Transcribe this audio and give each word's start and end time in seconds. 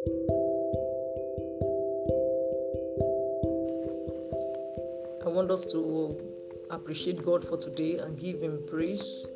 I 0.00 0.08
want 5.28 5.50
us 5.50 5.66
to 5.72 6.18
appreciate 6.70 7.22
God 7.22 7.46
for 7.46 7.58
today 7.58 7.98
and 7.98 8.18
give 8.18 8.40
Him 8.40 8.64
praise. 8.66 9.26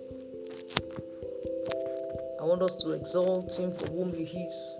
I 2.41 2.45
want 2.45 2.63
us 2.63 2.77
to 2.77 2.93
exalt 2.93 3.59
Him 3.59 3.73
for 3.73 3.89
whom 3.91 4.15
He 4.15 4.23
is. 4.23 4.77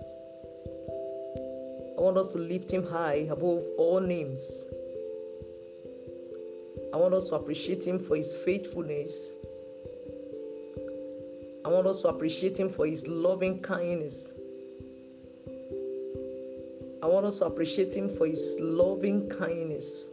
I 1.99 2.01
want 2.01 2.17
us 2.17 2.33
to 2.33 2.39
lift 2.39 2.71
Him 2.71 2.83
high 2.87 3.27
above 3.29 3.63
all 3.77 3.99
names. 3.99 4.67
I 6.95 6.97
want 6.97 7.13
us 7.13 7.25
to 7.25 7.35
appreciate 7.35 7.85
Him 7.85 7.99
for 7.99 8.15
His 8.15 8.33
faithfulness. 8.33 9.33
I 11.63 11.67
want 11.67 11.85
us 11.85 12.01
to 12.01 12.07
appreciate 12.07 12.59
Him 12.59 12.69
for 12.69 12.87
His 12.87 13.05
loving 13.05 13.59
kindness. 13.59 14.33
Want 17.15 17.27
us 17.27 17.39
to 17.39 17.45
appreciate 17.45 17.95
Him 17.95 18.09
for 18.09 18.27
His 18.27 18.57
loving 18.59 19.29
kindness. 19.29 20.11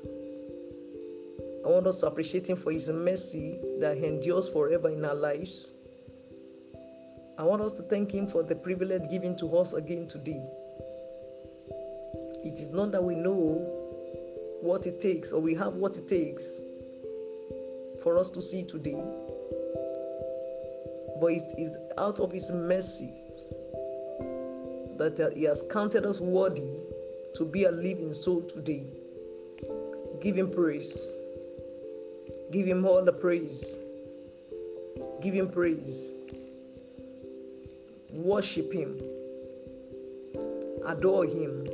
I 1.65 1.69
want 1.69 1.89
us 1.89 1.99
to 1.99 2.07
appreciate 2.07 2.49
Him 2.49 2.57
for 2.57 2.71
His 2.71 2.89
mercy 2.89 3.59
that 3.81 3.97
endures 3.99 4.49
forever 4.49 4.89
in 4.89 5.05
our 5.05 5.17
lives. 5.17 5.73
I 7.39 7.43
want 7.43 7.61
us 7.61 7.73
to 7.73 7.83
thank 7.83 8.13
Him 8.13 8.29
for 8.29 8.45
the 8.45 8.55
privilege 8.55 9.11
given 9.11 9.35
to 9.39 9.57
us 9.57 9.73
again 9.73 10.07
today. 10.07 10.47
It 12.45 12.61
is 12.61 12.71
not 12.71 12.93
that 12.93 13.03
we 13.03 13.17
know 13.17 13.67
what 14.61 14.87
it 14.87 15.01
takes 15.01 15.33
or 15.33 15.41
we 15.41 15.57
have 15.57 15.75
what 15.75 15.97
it 15.97 16.07
takes 16.07 16.61
for 18.05 18.17
us 18.17 18.31
to 18.31 18.41
see 18.41 18.63
today, 18.63 19.03
but 21.21 21.33
it 21.33 21.53
is 21.59 21.77
out 21.99 22.21
of 22.21 22.31
His 22.31 22.53
mercy 22.53 23.13
that 24.99 25.33
He 25.35 25.43
has 25.43 25.65
counted 25.69 26.07
us 26.07 26.21
worthy 26.21 26.63
to 27.35 27.45
be 27.45 27.65
a 27.65 27.71
living 27.71 28.13
soul 28.13 28.43
today. 28.43 28.85
Give 30.21 30.37
Him 30.37 30.51
praise. 30.51 31.17
Give 32.53 32.67
him 32.67 32.85
all 32.85 33.03
the 33.03 33.13
praise. 33.15 33.79
Give 35.23 35.33
him 35.33 35.49
praise. 35.49 36.13
Worship 38.13 38.71
him. 38.71 39.01
Adore 40.85 41.25
him. 41.25 41.67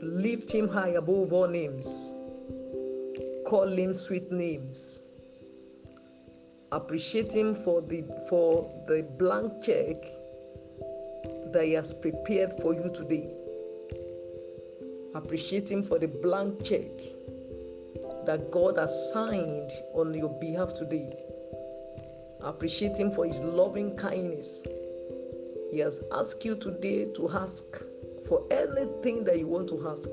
Lift 0.00 0.50
him 0.50 0.66
high 0.66 0.94
above 1.00 1.34
all 1.34 1.46
names. 1.46 2.14
Call 3.46 3.68
him 3.68 3.92
sweet 3.92 4.32
names. 4.32 5.02
Appreciate 6.72 7.32
him 7.32 7.54
for 7.64 7.82
the 7.82 8.02
for 8.30 8.72
the 8.88 9.02
blank 9.18 9.62
check 9.62 9.96
that 11.54 11.64
he 11.64 11.72
has 11.72 11.94
prepared 11.94 12.52
for 12.60 12.74
you 12.74 12.92
today. 12.94 13.30
Appreciate 15.14 15.70
him 15.70 15.82
for 15.82 15.98
the 15.98 16.08
blank 16.08 16.62
check 16.62 16.90
that 18.26 18.50
God 18.50 18.78
has 18.78 19.12
signed 19.12 19.70
on 19.94 20.14
your 20.14 20.38
behalf 20.40 20.74
today. 20.74 21.12
Appreciate 22.40 22.96
Him 22.96 23.10
for 23.10 23.26
His 23.26 23.38
loving 23.40 23.96
kindness. 23.96 24.64
He 25.70 25.78
has 25.78 26.00
asked 26.12 26.44
you 26.44 26.56
today 26.56 27.06
to 27.14 27.30
ask 27.30 27.64
for 28.28 28.46
anything 28.50 29.24
that 29.24 29.38
you 29.38 29.46
want 29.46 29.68
to 29.70 29.88
ask, 29.88 30.10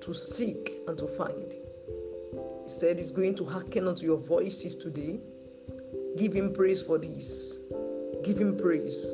to 0.00 0.14
seek 0.14 0.72
and 0.86 0.96
to 0.98 1.06
find. 1.08 1.52
He 1.52 2.68
said 2.68 2.98
He's 2.98 3.10
going 3.10 3.34
to 3.36 3.44
hearken 3.44 3.88
unto 3.88 4.06
your 4.06 4.18
voices 4.18 4.76
today. 4.76 5.20
Give 6.16 6.32
Him 6.32 6.52
praise 6.52 6.82
for 6.82 6.98
this. 6.98 7.58
Give 8.22 8.38
Him 8.38 8.56
praise. 8.56 9.12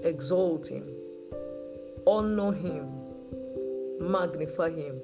Exalt 0.00 0.68
Him. 0.68 0.88
Honor 2.06 2.52
Him. 2.52 2.88
Magnify 4.00 4.70
Him. 4.70 5.00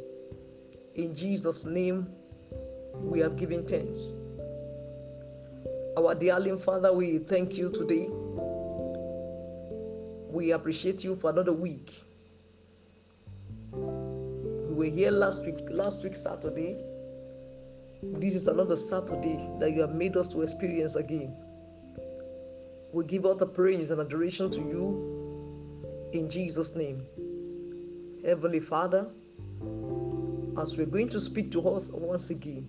In 0.95 1.14
Jesus' 1.14 1.64
name, 1.64 2.09
we 2.94 3.19
have 3.21 3.37
given 3.37 3.66
thanks. 3.66 4.15
Our 5.97 6.15
darling 6.15 6.59
Father, 6.59 6.93
we 6.93 7.19
thank 7.19 7.56
you 7.56 7.71
today. 7.71 8.09
We 10.31 10.53
appreciate 10.53 11.04
you 11.04 11.15
for 11.16 11.31
another 11.31 11.53
week. 11.53 12.03
We 13.72 14.75
were 14.91 14.97
here 14.97 15.10
last 15.10 15.44
week, 15.44 15.59
last 15.71 16.03
week 16.03 16.16
Saturday. 16.16 16.77
This 18.03 18.34
is 18.34 18.49
another 18.49 18.77
Saturday 18.77 19.49
that 19.60 19.72
you 19.72 19.81
have 19.81 19.94
made 19.94 20.16
us 20.16 20.28
to 20.28 20.43
experience 20.43 20.97
again. 20.97 21.37
We 22.94 23.03
give 23.03 23.27
all 23.27 23.34
the 23.34 23.44
praise 23.44 23.91
and 23.91 24.00
adoration 24.00 24.53
to 24.53 24.60
you 24.60 26.10
in 26.12 26.31
Jesus' 26.31 26.77
name. 26.77 27.03
Heavenly 28.25 28.60
Father, 28.60 29.09
as 30.56 30.78
we're 30.78 30.87
going 30.87 31.09
to 31.09 31.19
speak 31.19 31.50
to 31.50 31.69
us 31.71 31.91
once 31.91 32.31
again. 32.31 32.69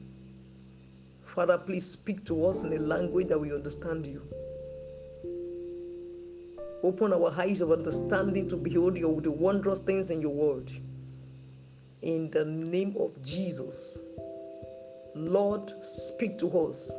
Father, 1.25 1.59
please 1.59 1.85
speak 1.85 2.25
to 2.25 2.43
us 2.47 2.63
in 2.63 2.73
a 2.73 2.79
language 2.79 3.27
that 3.27 3.37
we 3.39 3.53
understand 3.53 4.07
you. 4.07 4.23
Open 6.81 7.13
our 7.13 7.31
eyes 7.39 7.61
of 7.61 7.71
understanding 7.71 8.49
to 8.49 8.57
behold 8.57 8.97
your, 8.97 9.21
the 9.21 9.29
wondrous 9.29 9.77
things 9.77 10.09
in 10.09 10.21
your 10.21 10.33
word. 10.33 10.71
In 12.01 12.31
the 12.31 12.45
name 12.45 12.95
of 12.99 13.21
Jesus, 13.21 14.01
Lord, 15.13 15.71
speak 15.83 16.39
to 16.39 16.49
us. 16.61 16.97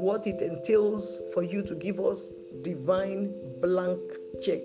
What 0.00 0.26
it 0.26 0.40
entails 0.40 1.20
for 1.34 1.42
you 1.42 1.60
to 1.62 1.74
give 1.74 2.00
us 2.00 2.30
divine 2.62 3.34
blank 3.60 4.00
check. 4.42 4.62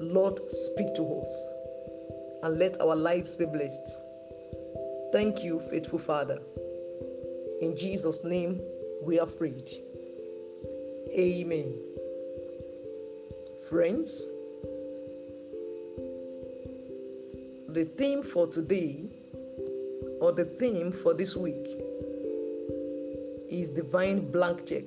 Lord, 0.00 0.50
speak 0.50 0.92
to 0.96 1.20
us 1.20 1.48
and 2.42 2.58
let 2.58 2.80
our 2.80 2.96
lives 2.96 3.36
be 3.36 3.46
blessed. 3.46 3.96
Thank 5.12 5.44
you, 5.44 5.62
faithful 5.70 6.00
Father. 6.00 6.40
In 7.60 7.76
Jesus' 7.76 8.24
name, 8.24 8.60
we 9.02 9.20
are 9.20 9.26
prayed. 9.26 9.70
Amen. 11.10 11.78
Friends, 13.70 14.26
the 17.68 17.84
theme 17.96 18.24
for 18.24 18.48
today, 18.48 19.04
or 20.20 20.32
the 20.32 20.44
theme 20.44 20.90
for 20.90 21.14
this 21.14 21.36
week, 21.36 21.87
is 23.60 23.70
divine 23.70 24.30
blank 24.30 24.66
check. 24.66 24.84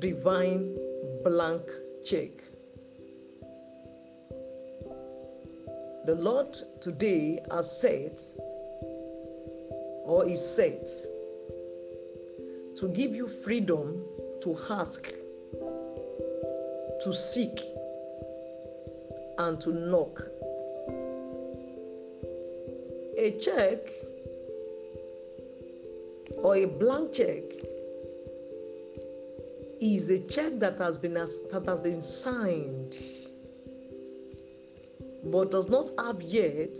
Divine 0.00 0.76
blank 1.24 1.62
check. 2.04 2.30
the 6.06 6.14
Lord 6.14 6.56
today 6.80 7.40
has 7.50 7.80
set 7.80 8.20
or 10.04 10.24
is 10.24 10.40
set 10.40 10.88
to 12.76 12.88
give 12.94 13.16
you 13.16 13.26
freedom 13.26 14.04
to 14.42 14.56
ask, 14.70 15.12
to 17.02 17.12
seek, 17.12 17.60
and 19.38 19.60
to 19.60 19.72
knock. 19.72 20.22
A 23.18 23.36
check 23.40 23.90
or 26.46 26.54
a 26.54 26.64
blank 26.64 27.12
check 27.12 27.42
is 29.80 30.10
a 30.10 30.20
check 30.28 30.60
that 30.60 30.78
has 30.78 30.96
been 30.96 31.14
that 31.14 31.64
has 31.66 31.80
been 31.80 32.00
signed 32.00 32.96
but 35.24 35.50
does 35.50 35.68
not 35.68 35.90
have 35.98 36.22
yet 36.22 36.78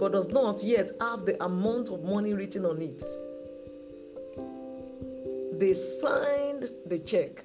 but 0.00 0.10
does 0.10 0.26
not 0.30 0.60
yet 0.60 0.90
have 1.00 1.24
the 1.24 1.40
amount 1.44 1.88
of 1.90 2.02
money 2.02 2.34
written 2.34 2.66
on 2.66 2.82
it. 2.82 3.00
They 5.60 5.74
signed 5.74 6.64
the 6.86 6.98
check 6.98 7.44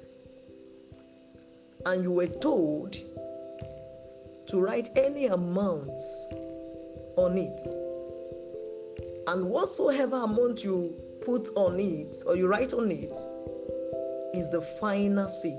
and 1.86 2.01
you 2.01 2.12
were 2.12 2.25
told 2.25 2.94
to 4.48 4.60
write 4.60 4.89
any 4.95 5.27
amount 5.27 6.01
on 7.18 7.38
it 7.38 7.87
and 9.27 9.45
whatsoever 9.45 10.18
amount 10.18 10.63
you 10.63 10.95
put 11.25 11.50
on 11.56 11.79
it 11.79 12.15
or 12.25 12.35
you 12.35 12.47
write 12.47 12.74
on 12.74 12.91
it 12.91 13.15
is 14.33 14.50
the 14.50 14.62
final 14.79 15.27
say 15.29 15.57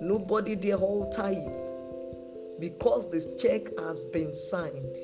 nobody 0.00 0.54
dare 0.54 0.76
alter 0.76 1.28
it 1.28 1.76
because 2.60 3.10
this 3.10 3.26
check 3.36 3.76
has 3.78 4.06
been 4.06 4.32
signed. 4.32 4.96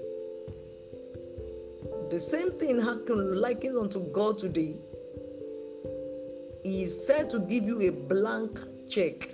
The 2.11 2.21
same 2.21 2.53
thing 2.59 2.81
happened 2.81 3.37
likened 3.37 3.79
unto 3.79 4.01
God 4.13 4.39
today. 4.39 4.77
He 6.63 6.85
is 6.85 7.07
said 7.07 7.31
to 7.31 7.41
give 7.41 7.65
you 7.65 7.81
a 7.83 7.91
blank 7.91 8.61
check. 8.89 9.31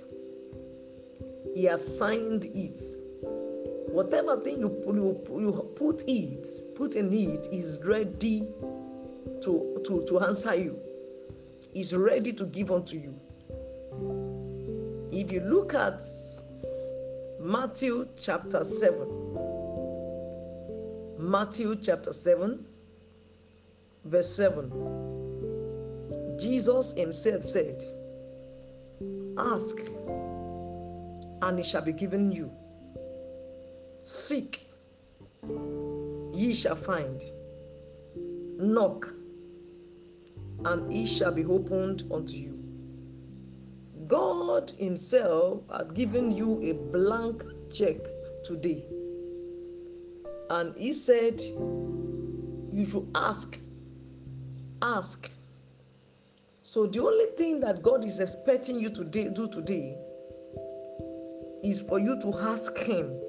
He 1.54 1.64
has 1.64 1.98
signed 1.98 2.44
it. 2.44 2.80
Whatever 3.98 4.38
thing 4.40 4.60
you 4.60 4.68
put, 4.68 4.94
you 4.94 5.72
put 5.74 6.04
it, 6.06 6.46
put 6.76 6.94
in 6.94 7.12
it, 7.12 7.48
is 7.50 7.80
ready 7.84 8.48
to, 9.42 9.82
to, 9.84 10.04
to 10.06 10.20
answer 10.20 10.54
you. 10.54 10.78
Is 11.74 11.92
ready 11.92 12.32
to 12.34 12.44
give 12.44 12.70
unto 12.70 12.96
you. 12.96 13.18
If 15.10 15.32
you 15.32 15.40
look 15.40 15.74
at 15.74 16.00
Matthew 17.40 18.06
chapter 18.16 18.64
7, 18.64 19.34
Matthew 21.18 21.74
chapter 21.74 22.12
7, 22.12 22.64
verse 24.04 24.32
7, 24.32 26.36
Jesus 26.38 26.92
himself 26.92 27.42
said, 27.42 27.82
Ask, 29.36 29.76
and 31.42 31.58
it 31.58 31.66
shall 31.66 31.82
be 31.82 31.92
given 31.92 32.30
you. 32.30 32.52
Seek, 34.10 34.66
ye 36.32 36.54
shall 36.54 36.76
find. 36.76 37.22
Knock, 38.58 39.06
and 40.64 40.90
it 40.90 41.08
shall 41.08 41.30
be 41.30 41.44
opened 41.44 42.04
unto 42.10 42.32
you. 42.32 42.58
God 44.06 44.70
Himself 44.78 45.60
had 45.70 45.92
given 45.92 46.32
you 46.32 46.58
a 46.62 46.72
blank 46.90 47.44
check 47.70 47.98
today. 48.44 48.82
And 50.48 50.74
He 50.74 50.94
said, 50.94 51.38
You 51.42 52.86
should 52.90 53.10
ask. 53.14 53.58
Ask. 54.80 55.30
So 56.62 56.86
the 56.86 57.00
only 57.04 57.26
thing 57.36 57.60
that 57.60 57.82
God 57.82 58.06
is 58.06 58.20
expecting 58.20 58.80
you 58.80 58.88
to 58.88 59.04
do 59.04 59.48
today 59.48 59.98
is 61.62 61.82
for 61.82 61.98
you 61.98 62.18
to 62.22 62.32
ask 62.38 62.74
Him. 62.78 63.27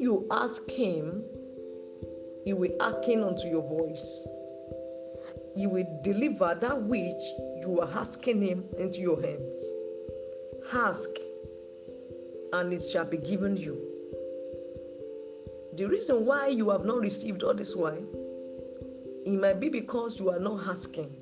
You 0.00 0.26
ask 0.30 0.66
Him, 0.70 1.22
He 2.46 2.54
will 2.54 2.72
hearken 2.80 3.22
unto 3.22 3.46
your 3.48 3.60
voice. 3.60 4.26
He 5.54 5.66
will 5.66 5.84
deliver 6.02 6.56
that 6.58 6.82
which 6.84 7.22
you 7.60 7.80
are 7.82 7.98
asking 7.98 8.40
Him 8.40 8.64
into 8.78 9.00
your 9.00 9.20
hands. 9.20 9.54
Ask, 10.72 11.10
and 12.54 12.72
it 12.72 12.80
shall 12.80 13.04
be 13.04 13.18
given 13.18 13.58
you. 13.58 13.76
The 15.76 15.84
reason 15.84 16.24
why 16.24 16.48
you 16.48 16.70
have 16.70 16.86
not 16.86 17.00
received 17.00 17.42
all 17.42 17.52
this 17.52 17.76
why, 17.76 17.98
it 19.26 19.38
might 19.38 19.60
be 19.60 19.68
because 19.68 20.18
you 20.18 20.30
are 20.30 20.40
not 20.40 20.66
asking. 20.66 21.14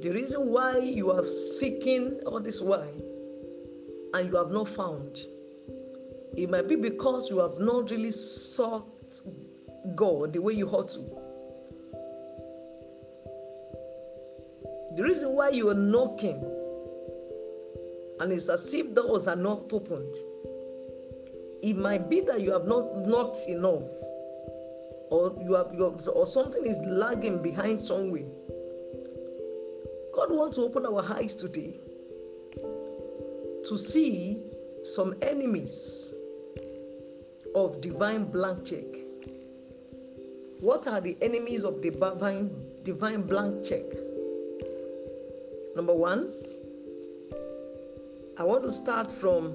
The 0.00 0.10
reason 0.10 0.46
why 0.46 0.78
you 0.78 1.10
are 1.10 1.26
seeking 1.26 2.20
all 2.24 2.38
this 2.38 2.60
why 2.60 2.86
and 4.14 4.28
you 4.28 4.36
have 4.36 4.52
not 4.52 4.68
found, 4.68 5.18
it 6.36 6.50
might 6.50 6.68
be 6.68 6.76
because 6.76 7.30
you 7.30 7.38
have 7.38 7.58
not 7.58 7.90
really 7.90 8.10
sought 8.10 8.86
God 9.94 10.32
the 10.32 10.40
way 10.40 10.52
you 10.52 10.68
ought 10.68 10.88
to. 10.90 11.00
The 14.96 15.02
reason 15.02 15.32
why 15.32 15.50
you 15.50 15.68
are 15.68 15.74
knocking 15.74 16.44
and 18.20 18.32
it's 18.32 18.48
as 18.48 18.72
if 18.74 18.94
doors 18.94 19.28
are 19.28 19.36
not 19.36 19.72
opened, 19.72 20.16
it 21.62 21.76
might 21.76 22.08
be 22.10 22.20
that 22.22 22.40
you 22.40 22.52
have 22.52 22.66
not 22.66 22.96
knocked 23.06 23.48
enough, 23.48 23.82
or 25.10 25.36
you 25.42 25.54
have, 25.54 25.72
or 26.08 26.26
something 26.26 26.66
is 26.66 26.78
lagging 26.78 27.42
behind 27.42 27.80
somewhere. 27.80 28.26
God 30.14 30.32
wants 30.32 30.56
to 30.56 30.64
open 30.64 30.84
our 30.84 31.04
eyes 31.12 31.36
today 31.36 31.78
to 33.68 33.78
see 33.78 34.42
some 34.84 35.14
enemies 35.22 36.14
of 37.54 37.80
divine 37.80 38.24
blank 38.24 38.64
check. 38.64 38.84
What 40.60 40.86
are 40.86 41.00
the 41.00 41.16
enemies 41.22 41.64
of 41.64 41.82
the 41.82 41.90
divine 41.90 42.50
divine 42.82 43.22
blank 43.22 43.64
check? 43.64 43.84
Number 45.76 45.94
one, 45.94 46.32
I 48.38 48.44
want 48.44 48.64
to 48.64 48.72
start 48.72 49.10
from 49.10 49.54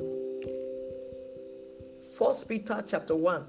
First 2.17 2.47
Peter 2.47 2.83
chapter 2.85 3.15
1. 3.15 3.45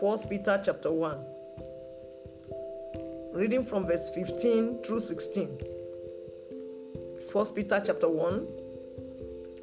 First 0.00 0.28
Peter 0.30 0.60
chapter 0.64 0.90
1. 0.90 1.18
Reading 3.34 3.64
from 3.64 3.86
verse 3.86 4.10
15 4.14 4.82
through 4.82 5.00
16. 5.00 5.58
First 7.32 7.54
Peter 7.54 7.82
chapter 7.84 8.08
1, 8.08 8.46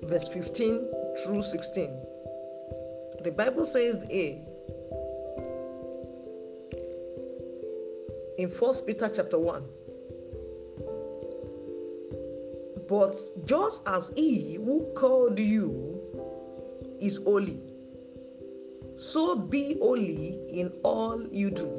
verse 0.04 0.28
15 0.30 0.88
through 1.24 1.42
16. 1.42 2.12
The 3.24 3.31
Bible 3.31 3.64
says 3.64 4.06
A 4.10 4.42
in 8.38 8.50
First 8.50 8.86
Peter 8.86 9.08
chapter 9.08 9.40
1 9.40 9.64
But 12.90 13.16
just 13.46 13.88
as 13.88 14.12
he 14.16 14.56
who 14.56 14.92
called 14.94 15.40
you 15.40 16.02
is 17.00 17.24
holy, 17.24 17.62
so 18.98 19.36
be 19.36 19.78
holy 19.80 20.60
in 20.60 20.74
all 20.84 21.26
you 21.31 21.50
do. 21.50 21.72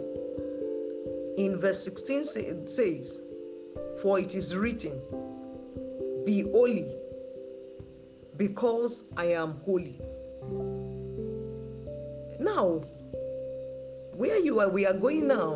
In 1.37 1.59
verse 1.61 1.85
16 1.85 2.21
it 2.37 2.71
says, 2.71 3.21
For 4.01 4.19
it 4.19 4.35
is 4.35 4.57
written, 4.57 4.99
Be 6.25 6.41
holy, 6.41 6.91
because 8.39 9.05
I 9.17 9.27
am 9.27 9.61
holy. 9.67 10.01
Now, 12.55 12.85
where 14.15 14.39
you 14.39 14.61
are, 14.61 14.69
we 14.69 14.87
are 14.87 14.93
going 14.93 15.27
now. 15.27 15.55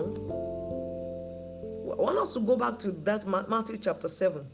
I 1.92 1.94
want 1.94 2.18
us 2.18 2.34
to 2.34 2.40
go 2.40 2.56
back 2.56 2.76
to 2.80 2.90
that 2.90 3.24
Matthew 3.48 3.78
chapter 3.78 4.08
7. 4.08 4.44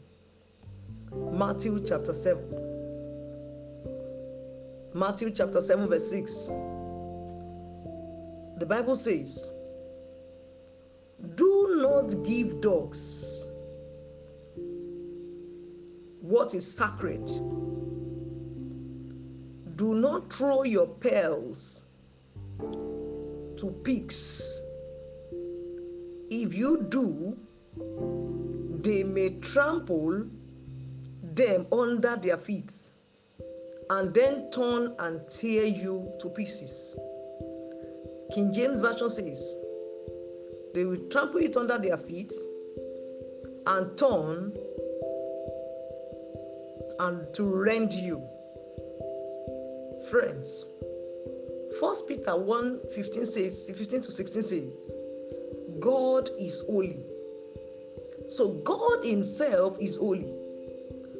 Matthew 1.31 1.83
chapter 1.83 2.13
7. 2.13 2.43
Matthew 4.93 5.31
chapter 5.31 5.59
7, 5.59 5.87
verse 5.87 6.07
6. 6.11 6.45
The 8.59 8.65
Bible 8.67 8.95
says, 8.95 9.55
Do 11.33 11.77
not 11.81 12.13
give 12.23 12.61
dogs 12.61 13.47
what 16.21 16.53
is 16.53 16.71
sacred. 16.71 17.25
Do 19.77 19.95
not 19.95 20.31
throw 20.31 20.63
your 20.63 20.85
pearls 20.85 21.84
to 22.59 23.81
pigs. 23.83 24.61
If 26.29 26.53
you 26.53 26.85
do, 26.89 27.37
they 28.81 29.03
may 29.03 29.29
trample 29.39 30.25
them 31.23 31.67
under 31.71 32.15
their 32.15 32.37
feet 32.37 32.73
and 33.89 34.13
then 34.13 34.49
turn 34.51 34.95
and 34.99 35.27
tear 35.27 35.65
you 35.65 36.11
to 36.19 36.29
pieces. 36.29 36.97
King 38.33 38.51
James 38.51 38.81
Version 38.81 39.09
says, 39.09 39.55
they 40.73 40.83
will 40.83 41.07
trample 41.09 41.41
it 41.41 41.55
under 41.55 41.77
their 41.77 41.97
feet 41.97 42.33
and 43.67 43.97
turn 43.97 44.53
and 46.99 47.33
to 47.33 47.43
rend 47.43 47.93
you. 47.93 48.21
Friends, 50.09 50.69
First 51.79 52.07
Peter 52.07 52.35
1 52.37 52.79
15 52.93 53.25
says, 53.25 53.71
15 53.75 54.01
to 54.01 54.11
16 54.11 54.43
says, 54.43 54.63
God 55.79 56.29
is 56.39 56.63
holy. 56.67 56.99
So 58.29 58.49
God 58.63 59.03
Himself 59.03 59.77
is 59.79 59.97
holy. 59.97 60.33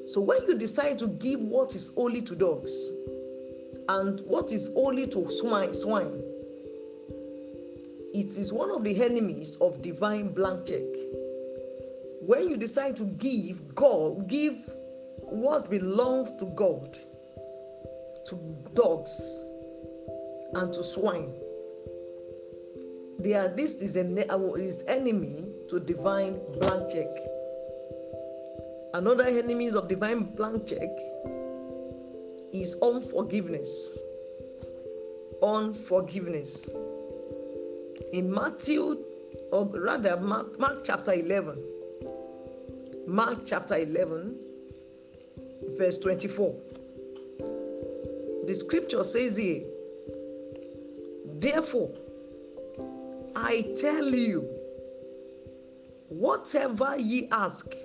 So 0.08 0.22
when 0.22 0.44
you 0.48 0.58
decide 0.58 1.00
to 1.00 1.08
give 1.08 1.40
what 1.40 1.76
is 1.76 1.94
holy 1.96 2.22
to 2.22 2.36
dogs 2.36 2.92
and 3.90 4.22
what 4.22 4.52
is 4.52 4.72
holy 4.74 5.08
to 5.08 5.28
swine, 5.30 5.74
swine, 5.74 6.22
it 8.14 8.38
is 8.38 8.54
one 8.54 8.72
of 8.72 8.84
the 8.84 9.04
enemies 9.04 9.58
of 9.60 9.82
divine 9.82 10.30
blank 10.30 10.68
check. 10.68 10.84
When 12.22 12.50
you 12.50 12.56
decide 12.56 12.96
to 12.98 13.04
give 13.04 13.76
God, 13.76 14.28
give 14.30 14.56
what 15.24 15.70
belongs 15.70 16.32
to 16.38 16.46
God 16.56 16.98
to 18.28 18.36
dogs 18.74 19.45
and 20.56 20.74
to 20.74 20.84
swine. 20.84 21.34
They 23.20 23.34
are, 23.34 23.48
this 23.50 23.76
is 23.76 23.96
an 23.96 24.18
enemy 24.88 25.46
to 25.70 25.80
divine 25.80 26.40
blank 26.60 26.92
check. 26.92 27.08
Another 28.94 29.26
enemies 29.26 29.76
of 29.76 29.88
divine 29.88 30.24
blank 30.36 30.68
check 30.68 30.90
is 32.54 32.76
unforgiveness. 32.82 33.90
Unforgiveness. 35.44 36.70
In 38.14 38.32
Matthew, 38.34 38.98
or 39.52 39.66
rather 39.66 40.18
Mark, 40.18 40.58
Mark 40.60 40.84
chapter 40.84 41.14
11, 41.14 41.62
Mark 43.08 43.40
chapter 43.46 43.78
11, 43.78 44.36
verse 45.78 45.98
24. 45.98 46.56
The 48.48 48.56
scripture 48.56 49.04
says 49.04 49.36
here, 49.36 49.64
Therefore, 51.38 51.92
I 53.36 53.74
tell 53.75 54.08
you, 54.08 54.42
whatever 56.08 56.96
ye 56.98 57.27
ask, 57.30 57.75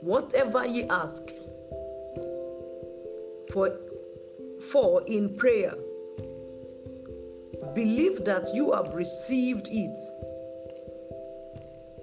whatever 0.00 0.64
ye 0.64 0.84
ask 0.84 1.30
for, 3.52 3.76
for 4.72 5.06
in 5.06 5.36
prayer, 5.36 5.74
believe 7.74 8.24
that 8.24 8.48
you 8.54 8.72
have 8.72 8.94
received 8.94 9.68
it, 9.70 9.98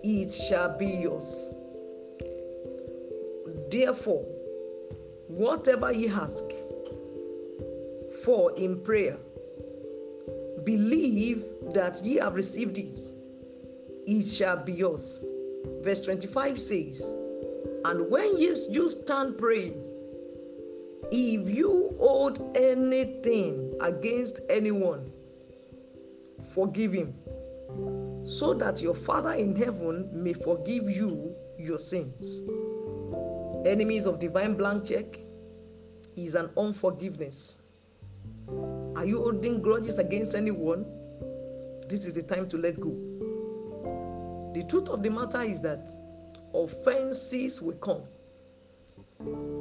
it 0.03 0.31
shall 0.31 0.77
be 0.77 0.85
yours. 0.85 1.55
Therefore, 3.71 4.23
whatever 5.27 5.91
ye 5.91 6.09
ask 6.09 6.43
for 8.27 8.51
in 8.57 8.77
prayer, 8.81 9.15
believe 10.65 11.45
that 11.73 12.03
ye 12.03 12.17
have 12.17 12.35
received 12.35 12.77
it, 12.77 12.99
it 14.05 14.23
shall 14.23 14.57
be 14.57 14.73
yours. 14.73 15.23
Verse 15.81 16.01
25 16.01 16.59
says, 16.59 17.13
And 17.85 18.11
when 18.11 18.37
ye 18.37 18.53
you 18.69 18.89
stand 18.89 19.37
praying, 19.37 19.81
if 21.09 21.49
you 21.55 21.95
hold 21.99 22.57
anything 22.57 23.73
against 23.79 24.41
anyone, 24.49 25.09
forgive 26.53 26.91
him, 26.91 27.13
so 28.25 28.53
that 28.55 28.81
your 28.81 28.95
Father 28.95 29.31
in 29.31 29.55
heaven 29.55 30.09
may 30.11 30.33
forgive 30.33 30.89
you 30.89 31.33
your 31.57 31.79
sins. 31.79 32.41
Enemies 33.65 34.05
of 34.05 34.19
divine 34.19 34.55
blank 34.55 34.83
check 34.83 35.17
is 36.17 36.35
an 36.35 36.49
unforgiveness. 36.57 37.59
Are 38.95 39.05
you 39.05 39.21
holding 39.21 39.61
grudges 39.61 39.97
against 39.97 40.35
anyone? 40.35 40.85
This 41.87 42.05
is 42.05 42.13
the 42.13 42.23
time 42.23 42.49
to 42.49 42.57
let 42.57 42.79
go. 42.79 42.89
The 44.53 44.63
truth 44.63 44.89
of 44.89 45.03
the 45.03 45.09
matter 45.09 45.41
is 45.41 45.61
that 45.61 45.87
offenses 46.53 47.61
will 47.61 47.75
come. 47.75 48.01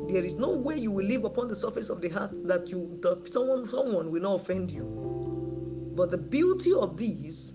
There 0.09 0.25
is 0.25 0.37
no 0.37 0.51
way 0.51 0.79
you 0.79 0.91
will 0.91 1.05
live 1.05 1.25
upon 1.25 1.49
the 1.49 1.57
surface 1.57 1.89
of 1.89 2.01
the 2.01 2.09
heart 2.09 2.31
that 2.47 2.69
you 2.69 2.99
that 3.03 3.33
someone 3.33 3.67
someone 3.67 4.11
will 4.11 4.23
not 4.23 4.41
offend 4.41 4.71
you. 4.71 5.93
But 5.97 6.11
the 6.11 6.19
beauty 6.19 6.73
of 6.73 6.97
this 6.97 7.55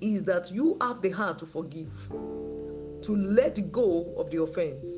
is 0.00 0.24
that 0.24 0.50
you 0.50 0.76
have 0.80 1.00
the 1.00 1.10
heart 1.10 1.38
to 1.38 1.46
forgive, 1.46 1.92
to 2.10 3.16
let 3.16 3.72
go 3.72 4.14
of 4.16 4.30
the 4.30 4.42
offense. 4.42 4.88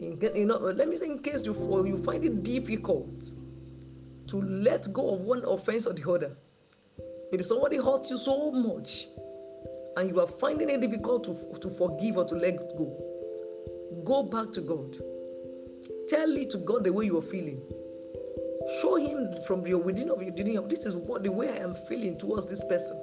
In, 0.00 0.18
you 0.34 0.46
know, 0.46 0.58
let 0.58 0.88
me 0.88 0.96
say, 0.96 1.06
in 1.06 1.18
case 1.20 1.44
you 1.44 1.54
you 1.86 2.02
find 2.02 2.24
it 2.24 2.42
difficult 2.42 3.08
to 4.30 4.40
let 4.40 4.92
go 4.92 5.14
of 5.14 5.20
one 5.20 5.44
offense 5.44 5.86
or 5.86 5.92
the 5.92 6.10
other, 6.10 6.36
maybe 7.30 7.44
somebody 7.44 7.76
hurt 7.76 8.08
you 8.10 8.18
so 8.18 8.50
much, 8.50 9.06
and 9.96 10.08
you 10.08 10.20
are 10.20 10.26
finding 10.26 10.70
it 10.70 10.80
difficult 10.80 11.24
to, 11.24 11.34
to 11.60 11.70
forgive 11.70 12.16
or 12.16 12.24
to 12.24 12.34
let 12.34 12.56
go, 12.76 12.96
go 14.04 14.22
back 14.22 14.52
to 14.52 14.60
God. 14.60 14.96
Tell 16.08 16.36
it 16.36 16.50
to 16.50 16.58
God 16.58 16.84
the 16.84 16.92
way 16.92 17.06
you 17.06 17.18
are 17.18 17.22
feeling. 17.22 17.60
Show 18.80 18.96
Him 18.96 19.28
from 19.46 19.66
your 19.66 19.78
within 19.78 20.10
of 20.10 20.22
your 20.22 20.32
within 20.32 20.56
of 20.56 20.68
this 20.68 20.84
is 20.84 20.96
what 20.96 21.22
the 21.22 21.32
way 21.32 21.48
I 21.48 21.56
am 21.62 21.74
feeling 21.88 22.18
towards 22.18 22.46
this 22.46 22.64
person. 22.66 23.00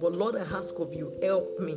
But 0.00 0.12
Lord, 0.12 0.36
I 0.36 0.40
ask 0.56 0.78
of 0.78 0.94
you, 0.94 1.12
help 1.22 1.58
me 1.60 1.76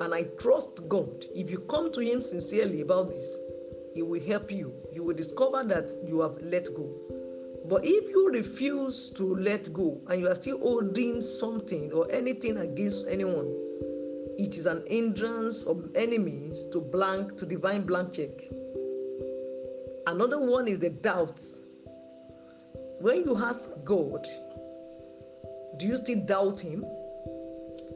and 0.00 0.14
I 0.14 0.24
trust 0.40 0.88
God. 0.88 1.24
If 1.34 1.50
you 1.50 1.60
come 1.60 1.92
to 1.92 2.00
Him 2.00 2.20
sincerely 2.20 2.80
about 2.82 3.08
this, 3.08 3.36
He 3.94 4.02
will 4.02 4.22
help 4.22 4.50
you. 4.50 4.72
You 4.92 5.02
will 5.02 5.16
discover 5.16 5.64
that 5.64 5.88
you 6.06 6.20
have 6.20 6.40
let 6.42 6.66
go. 6.74 6.88
But 7.68 7.84
if 7.84 8.08
you 8.08 8.30
refuse 8.30 9.10
to 9.10 9.34
let 9.36 9.72
go 9.72 10.00
and 10.08 10.20
you 10.20 10.28
are 10.28 10.34
still 10.34 10.58
holding 10.58 11.20
something 11.20 11.92
or 11.92 12.10
anything 12.10 12.56
against 12.56 13.06
anyone, 13.08 13.46
it 14.38 14.56
is 14.56 14.66
an 14.66 14.84
hindrance 14.86 15.64
of 15.64 15.94
enemies 15.94 16.66
to 16.72 16.80
blank 16.80 17.36
to 17.36 17.46
divine 17.46 17.82
blank 17.82 18.12
check. 18.12 18.30
Another 20.06 20.38
one 20.38 20.66
is 20.66 20.78
the 20.78 20.90
doubts. 20.90 21.62
When 23.00 23.24
you 23.24 23.36
ask 23.36 23.68
God, 23.84 24.26
do 25.76 25.86
you 25.86 25.96
still 25.96 26.20
doubt 26.20 26.60
Him? 26.60 26.84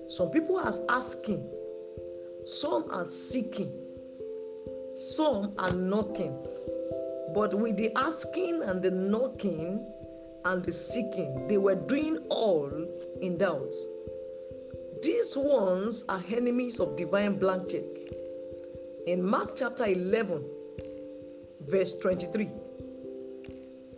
Some 0.07 0.31
people 0.31 0.59
are 0.59 0.73
asking 0.91 1.49
some 2.45 2.91
are 2.91 3.07
seeking, 3.07 3.73
some 4.97 5.55
are 5.59 5.73
knocking. 5.73 6.37
But 7.34 7.54
with 7.54 7.76
the 7.76 7.90
asking 7.96 8.62
and 8.62 8.82
the 8.82 8.90
knocking 8.90 9.86
and 10.44 10.64
the 10.64 10.72
seeking, 10.72 11.48
they 11.48 11.58
were 11.58 11.74
doing 11.74 12.18
all 12.28 12.70
in 13.20 13.38
doubt. 13.38 13.72
These 15.02 15.36
ones 15.36 16.04
are 16.08 16.22
enemies 16.30 16.80
of 16.80 16.96
divine 16.96 17.38
blank 17.38 17.70
check. 17.70 17.84
In 19.06 19.22
Mark 19.22 19.56
chapter 19.56 19.86
11, 19.86 20.44
verse 21.68 21.98
23, 21.98 22.50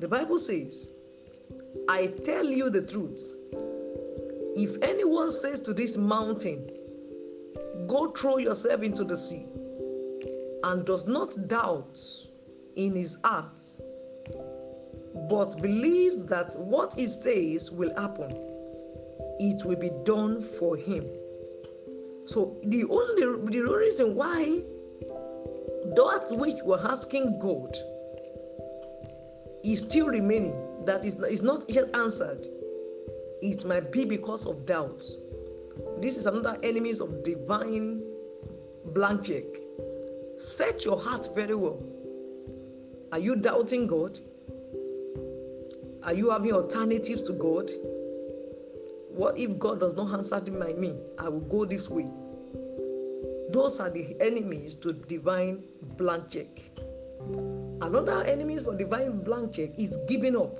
the 0.01 0.09
Bible 0.09 0.39
says, 0.39 0.89
I 1.89 2.07
tell 2.25 2.47
you 2.47 2.71
the 2.71 2.83
truth. 2.83 3.23
If 4.57 4.81
anyone 4.83 5.33
says 5.33 5.61
to 5.63 5.75
this 5.75 5.97
mountain, 5.97 6.71
Go 7.87 8.11
throw 8.13 8.39
yourself 8.39 8.83
into 8.83 9.05
the 9.05 9.17
sea 9.17 9.47
and 10.63 10.87
does 10.87 11.07
not 11.07 11.37
doubt 11.49 11.99
in 12.77 12.95
his 12.95 13.19
heart, 13.25 13.61
but 15.29 15.61
believes 15.61 16.25
that 16.27 16.59
what 16.59 16.95
he 16.95 17.07
says 17.07 17.71
will 17.71 17.95
happen, 17.97 18.31
it 19.41 19.65
will 19.65 19.77
be 19.77 19.91
done 20.05 20.43
for 20.59 20.77
him. 20.77 21.05
So 22.27 22.57
the 22.65 22.85
only 22.85 23.23
the 23.51 23.63
reason 23.63 24.15
why 24.15 24.63
that 25.97 26.27
which 26.31 26.57
we're 26.65 26.85
asking 26.87 27.39
God 27.39 27.77
is 29.63 29.81
still 29.81 30.07
remaining, 30.07 30.57
that 30.85 31.05
is, 31.05 31.15
is 31.21 31.43
not 31.43 31.69
yet 31.69 31.95
answered, 31.95 32.47
it 33.43 33.65
might 33.65 33.93
be 33.93 34.05
because 34.05 34.47
of 34.47 34.67
doubts. 34.67 35.17
This 36.01 36.17
is 36.17 36.27
another 36.27 36.59
enemies 36.63 37.01
of 37.01 37.23
divine 37.23 38.03
blank 38.87 39.25
check. 39.25 39.45
Set 40.39 40.85
your 40.85 41.01
heart 41.01 41.29
very 41.35 41.55
well. 41.55 41.83
Are 43.15 43.21
you 43.21 43.37
doubting 43.37 43.87
God? 43.87 44.19
Are 46.03 46.13
you 46.13 46.31
having 46.31 46.53
alternatives 46.53 47.23
to 47.23 47.33
God? 47.33 47.71
What 49.09 49.39
if 49.39 49.57
God 49.57 49.79
does 49.79 49.95
not 49.95 50.13
answer 50.13 50.41
by 50.41 50.73
me? 50.73 50.99
I 51.17 51.29
will 51.29 51.49
go 51.49 51.65
this 51.65 51.89
way. 51.89 52.11
Those 53.51 53.79
are 53.79 53.89
the 53.89 54.17
enemies 54.21 54.75
to 54.75 54.93
divine 54.93 55.63
blank 55.97 56.33
check. 56.33 56.49
Another 57.81 58.25
enemies 58.25 58.65
for 58.65 58.77
divine 58.77 59.23
blank 59.23 59.53
check 59.53 59.79
is 59.79 59.97
giving 60.09 60.35
up. 60.37 60.59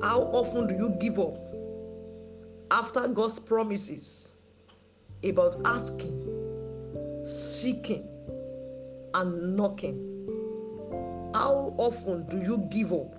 How 0.00 0.20
often 0.32 0.68
do 0.68 0.74
you 0.74 0.96
give 1.00 1.18
up? 1.18 1.36
after 2.70 3.08
God's 3.08 3.40
promises 3.40 4.36
about 5.24 5.60
asking, 5.64 7.24
seeking, 7.26 8.06
and 9.14 9.56
knocking, 9.56 10.09
how 11.34 11.74
often 11.76 12.26
do 12.28 12.38
you 12.38 12.58
give 12.70 12.92
up? 12.92 13.14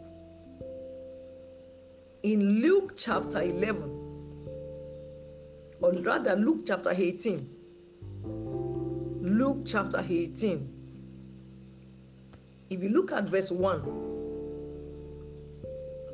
In 2.23 2.61
Luke 2.61 2.93
chapter 2.97 3.41
11, 3.41 3.83
or 5.81 5.93
rather 5.93 6.35
Luke 6.35 6.63
chapter 6.67 6.91
18, 6.91 7.49
Luke 9.21 9.63
chapter 9.65 10.05
18, 10.07 10.67
if 12.69 12.83
you 12.83 12.89
look 12.89 13.11
at 13.11 13.25
verse 13.25 13.51
1, 13.51 13.81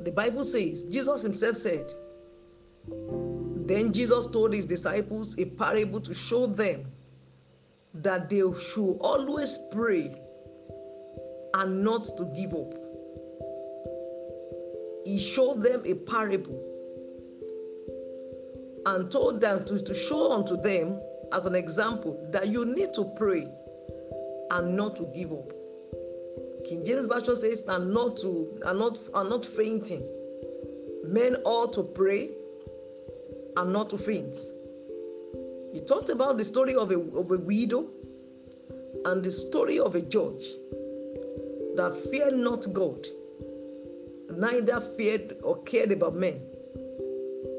the 0.04 0.10
Bible 0.12 0.44
says, 0.44 0.84
Jesus 0.84 1.22
himself 1.22 1.56
said, 1.56 1.92
then 3.66 3.92
Jesus 3.92 4.26
told 4.28 4.54
his 4.54 4.64
disciples 4.64 5.38
a 5.38 5.44
parable 5.44 6.00
to 6.00 6.14
show 6.14 6.46
them 6.46 6.86
that 7.92 8.30
they 8.30 8.42
should 8.58 8.96
always 9.00 9.58
pray 9.72 10.16
and 11.58 11.82
not 11.82 12.04
to 12.16 12.24
give 12.36 12.54
up. 12.54 12.72
He 15.04 15.18
showed 15.18 15.60
them 15.60 15.82
a 15.84 15.94
parable 15.94 16.64
and 18.86 19.10
told 19.10 19.40
them 19.40 19.64
to, 19.66 19.82
to 19.82 19.94
show 19.94 20.32
unto 20.32 20.60
them 20.60 21.00
as 21.32 21.46
an 21.46 21.54
example 21.54 22.28
that 22.32 22.48
you 22.48 22.64
need 22.64 22.94
to 22.94 23.04
pray 23.16 23.48
and 24.52 24.76
not 24.76 24.96
to 24.96 25.10
give 25.14 25.32
up. 25.32 25.52
King 26.64 26.84
James 26.84 27.06
Version 27.06 27.36
says, 27.36 27.64
and 27.66 27.92
not 27.92 28.16
to 28.18 28.60
and 28.64 28.78
not 28.78 28.98
and 29.14 29.28
not 29.28 29.44
fainting. 29.44 30.06
Men 31.04 31.36
ought 31.44 31.72
to 31.74 31.82
pray 31.82 32.30
and 33.56 33.72
not 33.72 33.90
to 33.90 33.98
faint. 33.98 34.36
He 35.72 35.80
talked 35.80 36.08
about 36.08 36.38
the 36.38 36.44
story 36.44 36.74
of 36.74 36.90
a, 36.90 36.98
of 36.98 37.30
a 37.30 37.38
widow 37.38 37.88
and 39.04 39.22
the 39.22 39.32
story 39.32 39.78
of 39.78 39.94
a 39.94 40.00
judge 40.00 40.44
that 41.78 42.10
feared 42.10 42.34
not 42.34 42.66
God, 42.72 43.06
neither 44.30 44.80
feared 44.96 45.36
or 45.44 45.62
cared 45.62 45.92
about 45.92 46.16
men. 46.16 46.40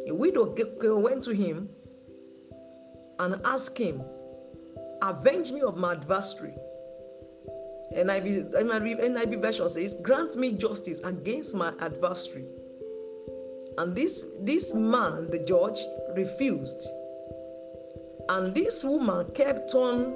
A 0.09 0.13
widow 0.13 0.53
went 0.99 1.23
to 1.23 1.31
him 1.31 1.69
and 3.19 3.39
asked 3.45 3.77
him, 3.77 4.01
Avenge 5.01 5.53
me 5.53 5.61
of 5.61 5.77
my 5.77 5.93
adversary. 5.93 6.53
NIV, 7.95 8.51
NIV, 8.51 9.01
NIV 9.01 9.41
version 9.41 9.69
says, 9.69 9.95
Grant 10.01 10.35
me 10.35 10.51
justice 10.51 10.99
against 11.05 11.55
my 11.55 11.71
adversary. 11.79 12.45
And 13.77 13.95
this, 13.95 14.25
this 14.41 14.73
man, 14.73 15.29
the 15.31 15.39
judge, 15.39 15.79
refused. 16.17 16.89
And 18.27 18.53
this 18.53 18.83
woman 18.83 19.31
kept 19.31 19.73
on 19.73 20.13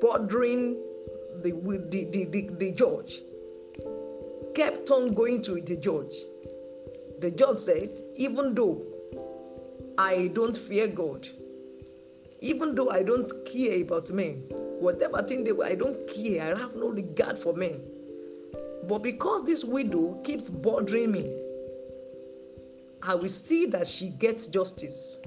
bothering 0.00 0.87
the, 1.42 1.52
the, 1.90 2.04
the, 2.04 2.24
the, 2.24 2.50
the 2.58 2.72
judge, 2.72 3.22
kept 4.54 4.90
on 4.90 5.14
going 5.14 5.42
to 5.42 5.60
the 5.60 5.76
judge. 5.76 6.14
The 7.20 7.30
judge 7.30 7.58
said, 7.58 8.02
Even 8.16 8.54
though 8.54 8.82
I 9.96 10.28
don't 10.28 10.56
fear 10.56 10.88
God, 10.88 11.26
even 12.40 12.74
though 12.74 12.90
I 12.90 13.02
don't 13.02 13.30
care 13.46 13.82
about 13.82 14.10
men, 14.10 14.44
whatever 14.80 15.22
thing 15.22 15.44
they 15.44 15.52
were, 15.52 15.64
I 15.64 15.74
don't 15.74 16.08
care, 16.08 16.54
I 16.54 16.58
have 16.58 16.76
no 16.76 16.88
regard 16.88 17.38
for 17.38 17.52
men. 17.52 17.80
But 18.88 19.02
because 19.02 19.44
this 19.44 19.64
widow 19.64 20.20
keeps 20.24 20.48
bothering 20.48 21.12
me, 21.12 21.24
I 23.02 23.14
will 23.14 23.28
see 23.28 23.66
that 23.66 23.86
she 23.86 24.10
gets 24.10 24.46
justice 24.46 25.20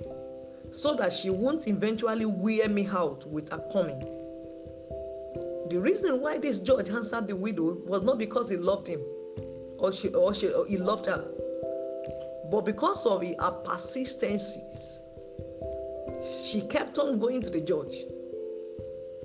so 0.71 0.95
that 0.95 1.11
she 1.11 1.29
won't 1.29 1.67
eventually 1.67 2.25
wear 2.25 2.69
me 2.69 2.87
out 2.87 3.25
with 3.27 3.49
her 3.51 3.63
coming. 3.71 4.01
The 5.71 5.79
reason 5.79 6.19
why 6.19 6.37
this 6.37 6.59
judge 6.59 6.89
answered 6.89 7.27
the 7.27 7.35
widow 7.37 7.77
was 7.85 8.01
not 8.01 8.17
because 8.17 8.49
he 8.49 8.57
loved 8.57 8.87
him 8.87 8.99
or 9.77 9.93
she 9.93 10.09
or 10.09 10.33
she 10.33 10.49
or 10.49 10.65
he 10.65 10.75
loved 10.75 11.05
her, 11.05 11.23
but 12.51 12.65
because 12.65 13.05
of 13.05 13.23
her 13.23 13.51
persistencies. 13.63 14.99
She 16.43 16.59
kept 16.69 16.99
on 16.99 17.19
going 17.19 17.41
to 17.43 17.49
the 17.49 17.61
judge. 17.61 18.03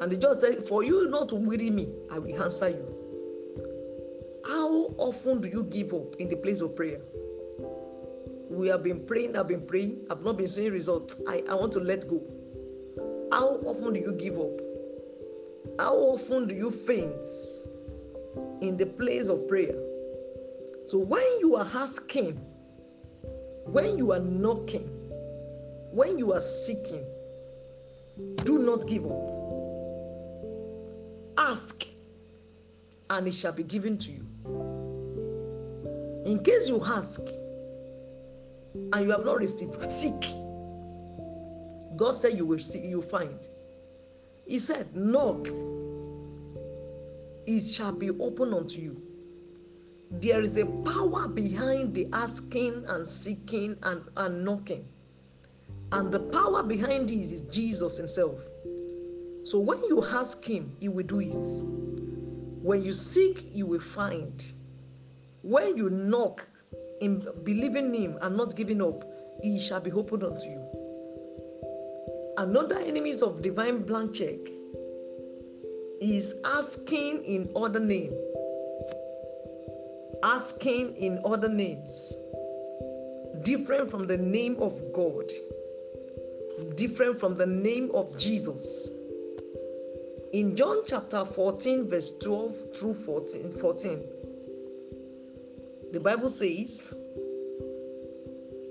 And 0.00 0.12
the 0.12 0.16
judge 0.16 0.38
said, 0.38 0.68
For 0.68 0.84
you 0.84 1.08
not 1.08 1.30
to 1.30 1.34
weary 1.34 1.68
me, 1.68 1.88
I 2.12 2.20
will 2.20 2.40
answer 2.40 2.68
you. 2.68 4.40
How 4.46 4.94
often 4.98 5.40
do 5.40 5.48
you 5.48 5.64
give 5.64 5.92
up 5.94 6.14
in 6.20 6.28
the 6.28 6.36
place 6.36 6.60
of 6.60 6.76
prayer? 6.76 7.00
We 8.48 8.68
have 8.68 8.84
been 8.84 9.04
praying, 9.04 9.36
I've 9.36 9.48
been 9.48 9.66
praying, 9.66 10.06
I've 10.12 10.22
not 10.22 10.36
been 10.36 10.46
seeing 10.46 10.70
results. 10.70 11.16
I, 11.26 11.42
I 11.48 11.54
want 11.54 11.72
to 11.72 11.80
let 11.80 12.08
go. 12.08 12.22
How 13.32 13.56
often 13.66 13.94
do 13.94 13.98
you 13.98 14.12
give 14.12 14.38
up? 14.38 14.65
How 15.78 15.94
often 15.94 16.48
do 16.48 16.54
you 16.54 16.70
faint 16.70 17.26
in 18.62 18.76
the 18.78 18.86
place 18.86 19.28
of 19.28 19.46
prayer? 19.46 19.78
So 20.88 20.98
when 20.98 21.26
you 21.40 21.56
are 21.56 21.68
asking, 21.74 22.36
when 23.66 23.98
you 23.98 24.12
are 24.12 24.20
knocking, 24.20 24.88
when 25.90 26.18
you 26.18 26.32
are 26.32 26.40
seeking, 26.40 27.04
do 28.44 28.58
not 28.58 28.86
give 28.86 29.04
up. 29.04 29.32
Ask, 31.36 31.84
and 33.10 33.28
it 33.28 33.34
shall 33.34 33.52
be 33.52 33.62
given 33.62 33.98
to 33.98 34.10
you. 34.12 34.26
In 36.24 36.42
case 36.42 36.68
you 36.68 36.82
ask 36.84 37.20
and 38.92 39.04
you 39.04 39.10
have 39.10 39.24
not 39.26 39.38
received, 39.38 39.84
seek. 39.84 40.26
God 41.96 42.12
said 42.12 42.32
you 42.36 42.46
will 42.46 42.58
see, 42.58 42.80
you 42.80 43.02
find. 43.02 43.38
He 44.46 44.58
said, 44.60 44.94
Knock, 44.94 45.48
it 47.46 47.60
shall 47.64 47.92
be 47.92 48.10
open 48.10 48.54
unto 48.54 48.80
you. 48.80 49.02
There 50.10 50.40
is 50.40 50.56
a 50.56 50.66
power 50.66 51.26
behind 51.26 51.94
the 51.94 52.08
asking 52.12 52.84
and 52.86 53.06
seeking 53.06 53.76
and, 53.82 54.02
and 54.16 54.44
knocking. 54.44 54.84
And 55.90 56.12
the 56.12 56.20
power 56.20 56.62
behind 56.62 57.08
this 57.08 57.32
is 57.32 57.40
Jesus 57.42 57.96
Himself. 57.96 58.38
So 59.44 59.58
when 59.58 59.82
you 59.84 60.04
ask 60.04 60.44
Him, 60.44 60.76
He 60.80 60.88
will 60.88 61.06
do 61.06 61.20
it. 61.20 61.62
When 62.62 62.84
you 62.84 62.92
seek, 62.92 63.48
you 63.52 63.66
will 63.66 63.80
find. 63.80 64.44
When 65.42 65.76
you 65.76 65.90
knock 65.90 66.48
in 67.00 67.26
believing 67.44 67.92
Him 67.94 68.18
and 68.22 68.36
not 68.36 68.56
giving 68.56 68.80
up, 68.80 69.04
He 69.42 69.60
shall 69.60 69.80
be 69.80 69.92
opened 69.92 70.22
unto 70.22 70.48
you. 70.48 70.75
Another 72.38 72.78
enemies 72.78 73.22
of 73.22 73.42
divine 73.42 73.82
blank 73.82 74.14
check 74.14 74.38
is 76.00 76.34
asking 76.44 77.24
in 77.24 77.50
other 77.56 77.80
name. 77.80 78.12
Asking 80.22 80.96
in 80.96 81.20
other 81.24 81.48
names, 81.48 82.14
different 83.42 83.90
from 83.90 84.06
the 84.06 84.16
name 84.16 84.56
of 84.60 84.74
God, 84.92 85.30
different 86.76 87.18
from 87.18 87.34
the 87.34 87.46
name 87.46 87.90
of 87.94 88.16
Jesus. 88.16 88.92
In 90.32 90.56
John 90.56 90.82
chapter 90.86 91.24
14, 91.24 91.88
verse 91.88 92.12
12 92.18 92.76
through 92.76 92.94
14, 92.94 93.52
14 93.58 94.02
the 95.92 96.00
Bible 96.00 96.28
says, 96.28 96.98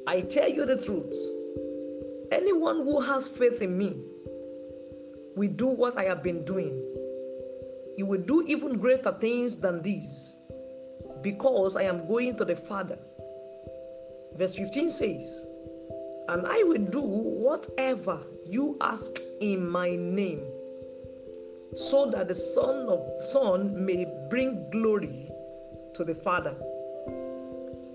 I 0.06 0.22
tell 0.22 0.48
you 0.48 0.66
the 0.66 0.84
truth. 0.84 1.16
Anyone 2.36 2.84
who 2.84 3.00
has 3.00 3.30
faith 3.30 3.62
in 3.62 3.78
me 3.78 3.96
will 5.38 5.52
do 5.52 5.68
what 5.68 5.98
I 5.98 6.04
have 6.04 6.22
been 6.22 6.44
doing. 6.44 6.84
He 7.96 8.04
will 8.04 8.20
do 8.20 8.44
even 8.46 8.78
greater 8.78 9.14
things 9.14 9.56
than 9.56 9.82
these 9.82 10.36
because 11.22 11.78
I 11.78 11.84
am 11.84 12.06
going 12.10 12.36
to 12.36 12.44
the 12.44 12.58
Father. 12.58 13.00
Verse 14.36 14.54
15 14.54 14.90
says, 14.90 15.46
And 16.28 16.46
I 16.46 16.62
will 16.64 16.84
do 16.84 17.00
whatever 17.00 18.20
you 18.46 18.78
ask 18.82 19.18
in 19.40 19.70
my 19.70 19.96
name, 19.96 20.44
so 21.78 22.12
that 22.12 22.28
the 22.28 22.36
Son 22.36 22.90
of 22.90 23.24
Son 23.24 23.86
may 23.86 24.06
bring 24.30 24.70
glory 24.72 25.32
to 25.94 26.04
the 26.04 26.16
Father. 26.16 26.54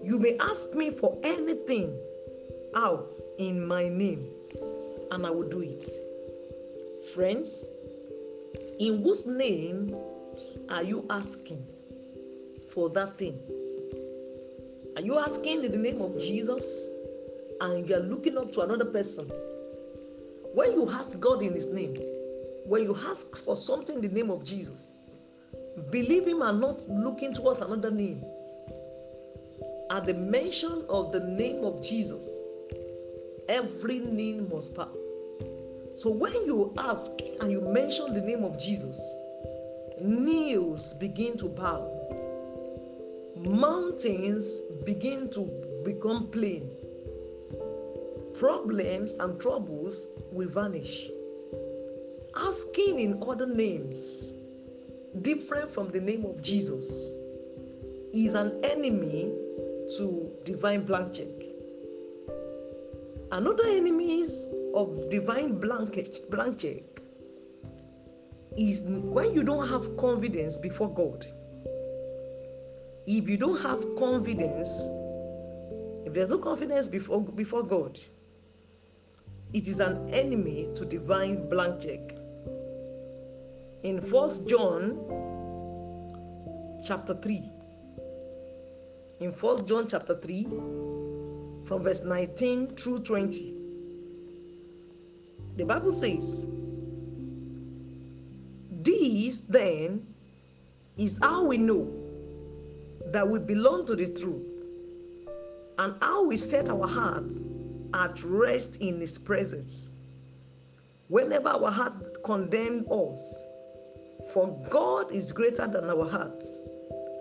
You 0.03 0.19
may 0.19 0.39
ask 0.41 0.75
me 0.75 0.89
for 0.89 1.19
anything 1.23 1.95
out 2.75 3.20
in 3.41 3.67
my 3.67 3.89
name, 3.89 4.27
and 5.11 5.27
I 5.27 5.31
will 5.31 5.49
do 5.49 5.63
it. 5.63 5.83
Friends, 7.15 7.67
in 8.79 9.03
whose 9.03 9.27
name 9.27 9.97
are 10.69 10.83
you 10.83 11.07
asking 11.09 11.65
for 12.71 12.91
that 12.91 13.17
thing? 13.17 13.41
Are 14.97 15.03
you 15.03 15.19
asking 15.19 15.65
in 15.65 15.73
the 15.73 15.79
name 15.79 16.03
of 16.03 16.21
Jesus 16.21 16.87
and 17.63 17.89
you 17.89 17.97
are 17.97 18.01
looking 18.01 18.37
up 18.37 18.53
to 18.53 18.61
another 18.61 18.85
person? 18.85 19.25
When 20.53 20.73
you 20.73 20.91
ask 20.91 21.19
God 21.19 21.43
in 21.43 21.55
His 21.55 21.69
name, 21.69 21.97
when 22.67 22.83
you 22.83 22.95
ask 23.09 23.43
for 23.43 23.57
something 23.57 23.97
in 23.97 24.03
the 24.03 24.09
name 24.09 24.31
of 24.31 24.45
Jesus, 24.45 24.93
believe 25.91 26.27
Him 26.27 26.43
and 26.43 26.61
not 26.61 26.87
looking 26.91 27.33
towards 27.33 27.63
another 27.63 27.91
name 27.91 28.23
at 29.91 30.05
the 30.05 30.15
mention 30.15 30.85
of 30.91 31.11
the 31.11 31.21
name 31.21 31.65
of 31.65 31.83
Jesus, 31.83 32.43
every 33.51 33.99
knee 33.99 34.41
must 34.41 34.75
bow. 34.75 34.89
So 35.97 36.09
when 36.09 36.33
you 36.47 36.73
ask 36.79 37.11
and 37.41 37.51
you 37.51 37.61
mention 37.61 38.15
the 38.15 38.21
name 38.21 38.45
of 38.45 38.59
Jesus, 38.59 39.17
knees 40.01 40.95
begin 40.95 41.37
to 41.39 41.49
bow, 41.49 41.83
mountains 43.37 44.61
begin 44.87 45.29
to 45.31 45.41
become 45.85 46.29
plain, 46.29 46.71
problems 48.39 49.15
and 49.15 49.39
troubles 49.41 50.07
will 50.31 50.49
vanish. 50.49 51.11
Asking 52.37 53.01
in 53.01 53.23
other 53.29 53.47
names, 53.47 54.33
different 55.23 55.75
from 55.75 55.89
the 55.89 56.01
name 56.01 56.25
of 56.25 56.41
Jesus, 56.41 57.11
is 58.15 58.35
an 58.35 58.65
enemy 58.65 59.33
to 59.99 60.33
divine 60.45 60.85
blank 60.85 61.15
check. 61.15 61.40
Another 63.33 63.63
enemies 63.69 64.49
of 64.75 65.09
divine 65.09 65.61
blank, 65.61 65.97
blank 66.31 66.59
check 66.59 66.83
is 68.57 68.83
when 68.83 69.33
you 69.35 69.45
don't 69.45 69.69
have 69.69 69.97
confidence 69.97 70.59
before 70.59 70.93
God. 70.93 71.25
If 73.07 73.29
you 73.29 73.37
don't 73.37 73.61
have 73.61 73.85
confidence, 73.97 74.69
if 76.05 76.13
there's 76.13 76.31
no 76.31 76.39
confidence 76.39 76.89
before, 76.89 77.23
before 77.23 77.63
God, 77.63 77.97
it 79.53 79.69
is 79.69 79.79
an 79.79 80.13
enemy 80.13 80.69
to 80.75 80.85
divine 80.85 81.49
blank 81.49 81.83
check. 81.83 82.01
In 83.85 84.01
First 84.01 84.49
John 84.49 84.99
chapter 86.85 87.15
3, 87.15 87.49
in 89.21 89.33
First 89.33 89.67
John 89.67 89.87
chapter 89.87 90.17
3, 90.17 90.47
from 91.71 91.85
verse 91.85 92.03
19 92.03 92.75
through 92.75 92.99
20. 92.99 93.55
The 95.57 95.65
Bible 95.65 95.93
says, 95.93 96.45
This 98.73 99.43
then 99.43 100.05
is 100.99 101.21
how 101.23 101.45
we 101.45 101.59
know 101.59 101.89
that 103.13 103.29
we 103.29 103.39
belong 103.39 103.87
to 103.87 103.95
the 103.95 104.09
truth 104.09 104.45
and 105.79 105.95
how 106.03 106.25
we 106.25 106.37
set 106.37 106.69
our 106.69 106.89
hearts 106.89 107.45
at 107.95 108.21
rest 108.25 108.81
in 108.81 108.99
His 108.99 109.17
presence. 109.17 109.93
Whenever 111.07 111.51
our 111.51 111.71
heart 111.71 112.25
condemns 112.25 112.85
us, 112.91 113.43
for 114.35 114.61
God 114.71 115.13
is 115.13 115.31
greater 115.31 115.69
than 115.69 115.89
our 115.89 116.11
hearts 116.11 116.63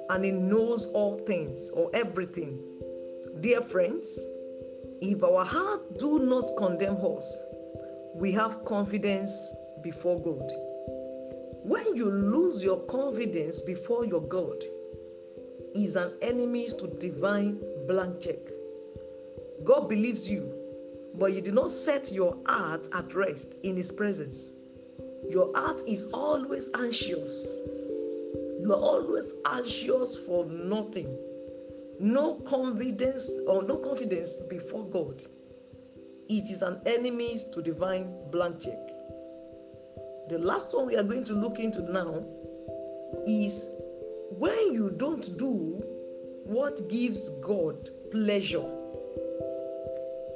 and 0.09 0.25
He 0.25 0.31
knows 0.31 0.88
all 0.88 1.19
things 1.19 1.69
or 1.69 1.91
everything. 1.93 2.59
Dear 3.41 3.62
friends, 3.62 4.25
if 5.01 5.23
our 5.23 5.45
heart 5.45 5.99
do 5.99 6.19
not 6.19 6.51
condemn 6.57 6.97
us, 7.05 7.45
we 8.15 8.31
have 8.33 8.65
confidence 8.65 9.55
before 9.81 10.21
God. 10.21 10.51
When 11.63 11.95
you 11.95 12.09
lose 12.09 12.63
your 12.63 12.79
confidence 12.85 13.62
before 13.62 14.05
your 14.05 14.21
God, 14.21 14.63
is 15.75 15.95
an 15.95 16.13
enemy 16.21 16.67
to 16.67 16.88
divine 16.99 17.62
blank 17.88 18.21
check. 18.21 18.39
God 19.63 19.88
believes 19.88 20.29
you, 20.29 20.51
but 21.15 21.33
you 21.33 21.41
did 21.41 21.53
not 21.53 21.69
set 21.69 22.12
your 22.12 22.38
heart 22.45 22.88
at 22.93 23.13
rest 23.13 23.57
in 23.63 23.75
His 23.77 23.91
presence. 23.91 24.53
Your 25.29 25.55
heart 25.55 25.81
is 25.88 26.05
always 26.13 26.69
anxious. 26.75 27.53
You 28.62 28.73
are 28.73 28.81
always 28.81 29.33
anxious 29.45 30.17
for 30.17 30.45
nothing. 30.45 31.15
No 32.01 32.35
confidence 32.35 33.29
or 33.45 33.62
no 33.62 33.75
confidence 33.75 34.38
before 34.38 34.85
God. 34.85 35.21
It 36.29 36.49
is 36.49 36.62
an 36.62 36.79
enemy 36.85 37.38
to 37.51 37.62
divine 37.62 38.15
blank 38.31 38.62
check. 38.62 38.79
The 40.29 40.38
last 40.38 40.73
one 40.73 40.88
we 40.88 40.95
are 40.95 41.03
going 41.03 41.25
to 41.25 41.33
look 41.33 41.59
into 41.59 41.81
now 41.91 42.23
is 43.27 43.69
when 44.29 44.73
you 44.73 44.91
don't 44.91 45.38
do 45.38 45.83
what 46.45 46.88
gives 46.88 47.27
God 47.41 47.89
pleasure. 48.12 48.63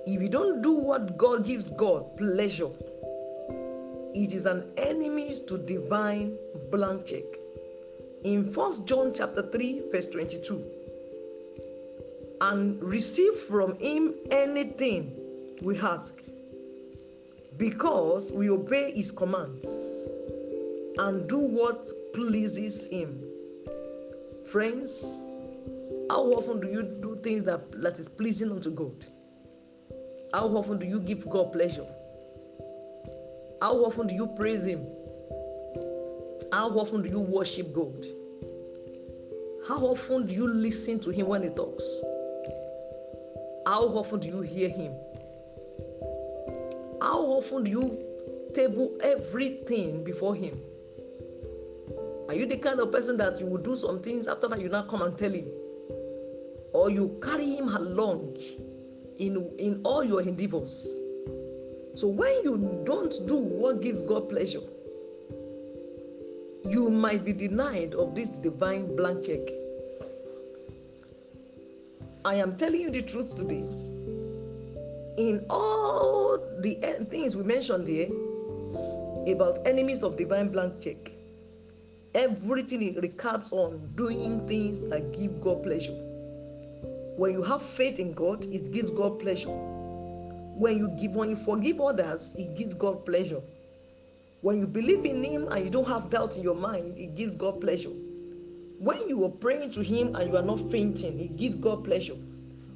If 0.05 0.21
you 0.21 0.27
don't 0.27 0.61
do 0.61 0.73
what 0.73 1.17
God 1.17 1.45
gives 1.45 1.71
God 1.71 2.17
pleasure, 2.17 2.71
it 4.13 4.33
is 4.33 4.45
an 4.45 4.69
enemy 4.75 5.33
to 5.47 5.57
divine 5.59 6.37
blank 6.71 7.05
check. 7.05 7.23
In 8.25 8.51
First 8.51 8.85
John 8.85 9.13
chapter 9.15 9.43
3, 9.43 9.83
verse 9.91 10.07
22, 10.07 10.82
and 12.43 12.81
receive 12.83 13.35
from 13.47 13.75
him 13.79 14.13
anything 14.29 15.13
we 15.61 15.77
ask, 15.79 16.21
because 17.57 18.33
we 18.33 18.49
obey 18.49 18.91
his 18.91 19.11
commands 19.11 20.09
and 20.97 21.27
do 21.29 21.37
what 21.37 21.87
pleases 22.13 22.87
him. 22.87 23.23
Friends, 24.45 25.17
how 26.09 26.23
often 26.33 26.59
do 26.59 26.67
you 26.67 26.83
do 26.83 27.17
things 27.23 27.45
that, 27.45 27.71
that 27.81 27.97
is 27.97 28.09
pleasing 28.09 28.51
unto 28.51 28.69
God? 28.69 29.05
How 30.33 30.47
often 30.47 30.79
do 30.79 30.85
you 30.85 30.99
give 30.99 31.29
God 31.29 31.53
pleasure? 31.53 31.87
How 33.61 33.75
often 33.85 34.07
do 34.07 34.13
you 34.13 34.27
praise 34.27 34.65
Him? 34.65 34.85
How 36.51 36.69
often 36.71 37.01
do 37.03 37.09
you 37.09 37.19
worship 37.21 37.71
God? 37.71 38.05
How 39.69 39.77
often 39.77 40.27
do 40.27 40.33
you 40.33 40.47
listen 40.47 40.99
to 40.99 41.11
Him 41.11 41.27
when 41.27 41.43
He 41.43 41.49
talks? 41.49 42.01
How 43.65 43.83
often 43.83 44.19
do 44.19 44.27
you 44.27 44.41
hear 44.41 44.69
Him? 44.69 44.93
How 47.01 47.19
often 47.19 47.63
do 47.63 47.71
you 47.71 47.99
table 48.53 48.91
everything 49.01 50.03
before 50.03 50.35
Him? 50.35 50.59
Are 52.27 52.33
you 52.33 52.45
the 52.45 52.57
kind 52.57 52.79
of 52.79 52.91
person 52.91 53.15
that 53.17 53.39
you 53.39 53.45
will 53.45 53.61
do 53.61 53.75
some 53.75 54.01
things 54.01 54.27
after 54.27 54.47
that 54.49 54.59
you 54.59 54.69
now 54.69 54.83
come 54.83 55.01
and 55.01 55.17
tell 55.17 55.31
Him? 55.31 55.47
Or 56.73 56.89
you 56.89 57.19
carry 57.23 57.55
Him 57.55 57.69
along 57.69 58.37
in, 59.17 59.49
in 59.57 59.81
all 59.83 60.03
your 60.03 60.21
endeavors? 60.21 60.99
So 61.95 62.07
when 62.07 62.43
you 62.43 62.81
don't 62.85 63.13
do 63.27 63.35
what 63.35 63.81
gives 63.81 64.01
God 64.01 64.27
pleasure, 64.29 64.61
you 66.67 66.89
might 66.89 67.23
be 67.23 67.33
denied 67.33 67.93
of 67.93 68.15
this 68.15 68.29
divine 68.29 68.95
blank 68.95 69.25
check. 69.25 69.62
I 72.25 72.35
am 72.35 72.55
telling 72.55 72.81
you 72.81 72.91
the 72.91 73.01
truth 73.01 73.35
today. 73.35 73.65
In 75.17 75.45
all 75.49 76.39
the 76.61 76.77
eh, 76.83 77.03
things 77.05 77.35
we 77.35 77.43
mentioned 77.43 77.87
here 77.87 78.09
about 79.27 79.65
enemies 79.67 80.03
of 80.03 80.17
divine 80.17 80.49
blank 80.49 80.81
check, 80.81 81.11
everything 82.15 82.95
regards 82.95 83.51
on 83.51 83.91
doing 83.95 84.47
things 84.47 84.79
that 84.89 85.11
give 85.13 85.41
God 85.41 85.63
pleasure. 85.63 85.95
When 87.17 87.31
you 87.33 87.43
have 87.43 87.61
faith 87.61 87.99
in 87.99 88.13
God, 88.13 88.45
it 88.45 88.71
gives 88.71 88.91
God 88.91 89.19
pleasure 89.19 89.73
when 90.55 90.77
you 90.77 90.87
give 90.89 91.11
when 91.15 91.29
you 91.29 91.35
forgive 91.35 91.81
others 91.81 92.35
it 92.37 92.55
gives 92.55 92.73
god 92.75 93.05
pleasure 93.05 93.41
when 94.41 94.59
you 94.59 94.67
believe 94.67 95.03
in 95.03 95.23
him 95.23 95.47
and 95.49 95.65
you 95.65 95.71
don't 95.71 95.87
have 95.87 96.09
doubt 96.09 96.37
in 96.37 96.43
your 96.43 96.55
mind 96.55 96.95
it 96.97 97.15
gives 97.15 97.35
god 97.35 97.59
pleasure 97.59 97.89
when 98.83 99.07
you 99.07 99.23
are 99.25 99.29
praying 99.29 99.71
to 99.71 99.81
him 99.81 100.15
and 100.15 100.29
you 100.29 100.37
are 100.37 100.49
not 100.51 100.59
fainting 100.71 101.19
it 101.19 101.35
gives 101.37 101.57
god 101.57 101.83
pleasure 101.83 102.15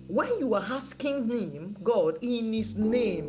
when 0.08 0.30
you 0.40 0.54
are 0.54 0.66
asking 0.70 1.28
him 1.30 1.76
god 1.84 2.18
in 2.22 2.54
his 2.54 2.78
name 2.78 3.28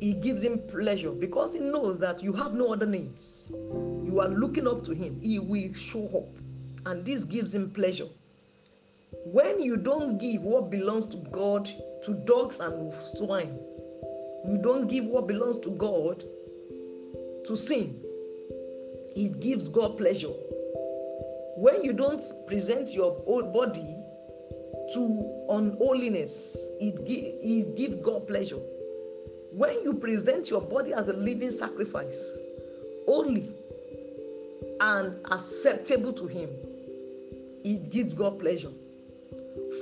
he 0.00 0.14
gives 0.14 0.42
him 0.42 0.60
pleasure 0.68 1.10
because 1.10 1.52
he 1.54 1.58
knows 1.60 1.98
that 1.98 2.22
you 2.22 2.32
have 2.32 2.54
no 2.54 2.72
other 2.72 2.86
names 2.86 3.50
you 4.04 4.20
are 4.20 4.28
looking 4.28 4.68
up 4.68 4.84
to 4.84 4.92
him 4.92 5.20
he 5.20 5.38
will 5.38 5.72
show 5.72 6.06
up 6.18 6.90
and 6.90 7.04
this 7.04 7.24
gives 7.24 7.54
him 7.54 7.70
pleasure 7.70 8.08
when 9.24 9.60
you 9.60 9.76
don't 9.76 10.18
give 10.18 10.42
what 10.42 10.70
belongs 10.70 11.06
to 11.06 11.16
god 11.32 11.68
to 12.02 12.14
dogs 12.14 12.60
and 12.60 12.92
swine. 13.02 13.58
You 14.46 14.58
don't 14.58 14.86
give 14.88 15.04
what 15.04 15.26
belongs 15.26 15.58
to 15.58 15.70
God 15.70 16.24
to 17.46 17.56
sin. 17.56 18.00
It 19.16 19.40
gives 19.40 19.68
God 19.68 19.98
pleasure. 19.98 20.32
When 21.58 21.82
you 21.82 21.92
don't 21.92 22.22
present 22.46 22.92
your 22.92 23.20
own 23.26 23.52
body 23.52 23.96
to 24.92 25.46
unholiness, 25.50 26.56
it, 26.80 27.00
it 27.04 27.74
gives 27.74 27.96
God 27.96 28.28
pleasure. 28.28 28.60
When 29.50 29.82
you 29.82 29.94
present 29.94 30.50
your 30.50 30.60
body 30.60 30.92
as 30.92 31.08
a 31.08 31.14
living 31.14 31.50
sacrifice, 31.50 32.38
holy 33.06 33.52
and 34.80 35.16
acceptable 35.32 36.12
to 36.12 36.28
Him, 36.28 36.48
it 37.64 37.90
gives 37.90 38.14
God 38.14 38.38
pleasure. 38.38 38.70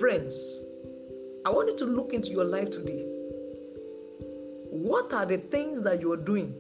Friends, 0.01 0.63
I 1.45 1.51
want 1.51 1.69
you 1.69 1.77
to 1.77 1.85
look 1.85 2.15
into 2.15 2.31
your 2.31 2.45
life 2.45 2.71
today. 2.71 3.05
What 4.71 5.13
are 5.13 5.27
the 5.27 5.37
things 5.37 5.83
that 5.83 6.01
you 6.01 6.11
are 6.13 6.17
doing 6.17 6.55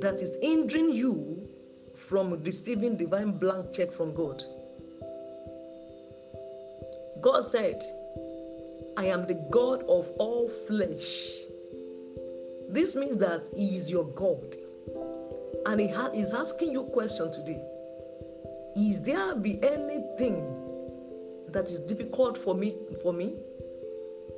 that 0.00 0.20
is 0.20 0.36
hindering 0.42 0.90
you 0.90 1.31
from 2.12 2.38
receiving 2.42 2.94
divine 2.94 3.30
blank 3.38 3.72
check 3.72 3.90
from 3.90 4.12
God? 4.12 4.44
God 7.22 7.46
said, 7.46 7.82
I 8.98 9.06
am 9.06 9.26
the 9.26 9.42
God 9.50 9.82
of 9.84 10.06
all 10.18 10.50
flesh. 10.68 11.30
This 12.68 12.96
means 12.96 13.16
that 13.16 13.48
He 13.56 13.76
is 13.78 13.90
your 13.90 14.04
God. 14.04 14.56
And 15.64 15.80
He 15.80 15.86
is 16.20 16.34
asking 16.34 16.72
you 16.72 16.82
a 16.82 16.90
question 16.90 17.32
today. 17.32 17.62
Is 18.76 19.00
there 19.00 19.34
be 19.34 19.58
anything 19.62 20.44
that 21.48 21.70
is 21.70 21.80
difficult 21.80 22.36
for 22.36 22.54
me 22.54 22.76
for 23.02 23.14
me 23.14 23.36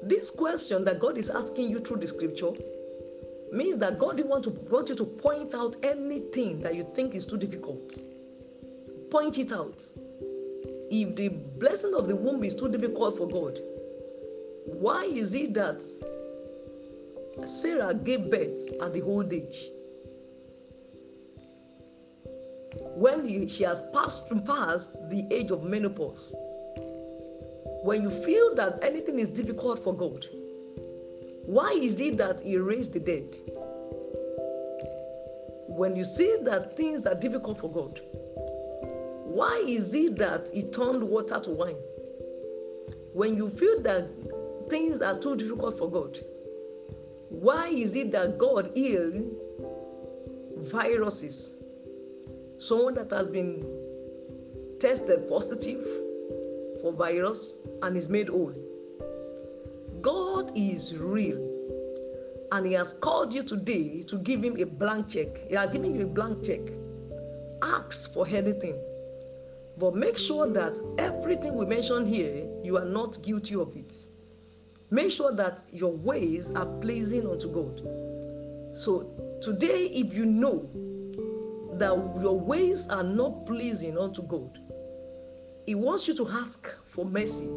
this 0.02 0.30
question 0.30 0.84
that 0.84 0.98
god 0.98 1.16
is 1.16 1.30
asking 1.30 1.70
you 1.70 1.78
through 1.78 1.98
the 1.98 2.08
scripture 2.08 2.50
means 3.54 3.78
that 3.78 3.98
god 3.98 4.20
want 4.24 4.44
to 4.44 4.50
want 4.70 4.88
you 4.88 4.94
to 4.94 5.04
point 5.04 5.54
out 5.54 5.76
anything 5.82 6.60
that 6.60 6.74
you 6.74 6.86
think 6.94 7.14
is 7.14 7.26
too 7.26 7.36
difficult. 7.36 7.96
Point 9.10 9.38
it 9.38 9.52
out. 9.52 9.82
If 10.90 11.16
the 11.16 11.28
blessing 11.28 11.94
of 11.94 12.08
the 12.08 12.16
womb 12.16 12.44
is 12.44 12.54
too 12.54 12.68
difficult 12.68 13.16
for 13.16 13.28
god 13.28 13.58
why 14.66 15.04
is 15.04 15.34
it 15.34 15.54
that 15.54 15.82
sarah 17.46 17.94
gave 17.94 18.30
birth 18.30 18.72
at 18.80 18.92
the 18.92 19.02
old 19.02 19.32
age? 19.32 19.70
When 22.96 23.46
she 23.48 23.62
has 23.64 23.82
passed 23.92 24.28
past 24.46 24.94
the 25.10 25.26
age 25.30 25.50
of 25.50 25.64
menopause 25.64 26.34
when 27.84 28.02
you 28.02 28.10
feel 28.24 28.54
that 28.54 28.78
anything 28.82 29.18
is 29.18 29.28
difficult 29.28 29.84
for 29.84 29.94
God, 29.94 30.24
why 31.46 31.72
is 31.72 32.00
it 32.00 32.16
that 32.16 32.40
He 32.40 32.56
raised 32.56 32.92
the 32.92 33.00
dead? 33.00 33.36
When 35.68 35.96
you 35.96 36.04
see 36.04 36.38
that 36.42 36.76
things 36.76 37.04
are 37.06 37.14
difficult 37.14 37.58
for 37.58 37.70
God, 37.70 38.00
why 39.24 39.62
is 39.66 39.92
it 39.94 40.16
that 40.16 40.48
He 40.52 40.62
turned 40.62 41.02
water 41.02 41.40
to 41.40 41.50
wine? 41.50 41.76
When 43.12 43.36
you 43.36 43.50
feel 43.50 43.80
that 43.82 44.08
things 44.70 45.00
are 45.00 45.18
too 45.18 45.36
difficult 45.36 45.78
for 45.78 45.90
God, 45.90 46.18
why 47.28 47.68
is 47.68 47.94
it 47.94 48.10
that 48.12 48.38
God 48.38 48.70
healed 48.74 49.32
viruses? 50.58 51.54
Someone 52.58 52.94
that 52.94 53.10
has 53.10 53.28
been 53.28 53.66
tested 54.80 55.28
positive 55.28 55.84
for 56.80 56.92
virus 56.92 57.54
and 57.82 57.96
is 57.96 58.08
made 58.08 58.28
whole. 58.28 58.54
Is 60.56 60.96
real. 60.96 61.38
And 62.52 62.64
He 62.66 62.72
has 62.74 62.94
called 62.94 63.34
you 63.34 63.42
today 63.42 64.02
to 64.02 64.18
give 64.18 64.44
Him 64.44 64.56
a 64.58 64.64
blank 64.64 65.08
check. 65.08 65.48
He 65.48 65.56
has 65.56 65.70
given 65.70 65.94
you 65.96 66.02
a 66.02 66.06
blank 66.06 66.44
check. 66.44 66.60
Ask 67.62 68.12
for 68.12 68.26
anything. 68.26 68.78
But 69.78 69.96
make 69.96 70.16
sure 70.16 70.46
that 70.46 70.78
everything 70.98 71.54
we 71.54 71.66
mention 71.66 72.06
here, 72.06 72.46
you 72.62 72.76
are 72.76 72.84
not 72.84 73.20
guilty 73.22 73.56
of 73.56 73.76
it. 73.76 73.92
Make 74.90 75.10
sure 75.10 75.32
that 75.32 75.64
your 75.72 75.90
ways 75.90 76.52
are 76.52 76.66
pleasing 76.66 77.28
unto 77.28 77.48
God. 77.48 77.80
So 78.76 79.38
today, 79.42 79.86
if 79.86 80.14
you 80.14 80.24
know 80.24 80.68
that 81.78 81.96
your 82.22 82.38
ways 82.38 82.86
are 82.86 83.02
not 83.02 83.46
pleasing 83.46 83.98
unto 83.98 84.22
God, 84.22 84.56
He 85.66 85.74
wants 85.74 86.06
you 86.06 86.14
to 86.14 86.28
ask 86.28 86.68
for 86.86 87.04
mercy. 87.04 87.50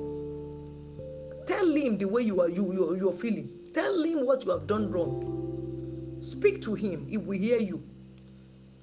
Tell 1.48 1.74
Him 1.74 1.98
the 1.98 2.06
way 2.06 2.22
you 2.22 2.42
are 2.42 2.50
you 2.50 2.72
you're, 2.74 2.98
you're 2.98 3.14
feeling. 3.14 3.50
Tell 3.74 4.04
Him 4.04 4.26
what 4.26 4.46
you 4.46 4.52
have 4.52 4.68
done 4.68 4.92
wrong. 4.92 6.18
Speak 6.22 6.62
to 6.64 6.76
Him. 6.76 7.08
He 7.08 7.18
will 7.18 7.38
hear 7.38 7.60
you. 7.60 7.82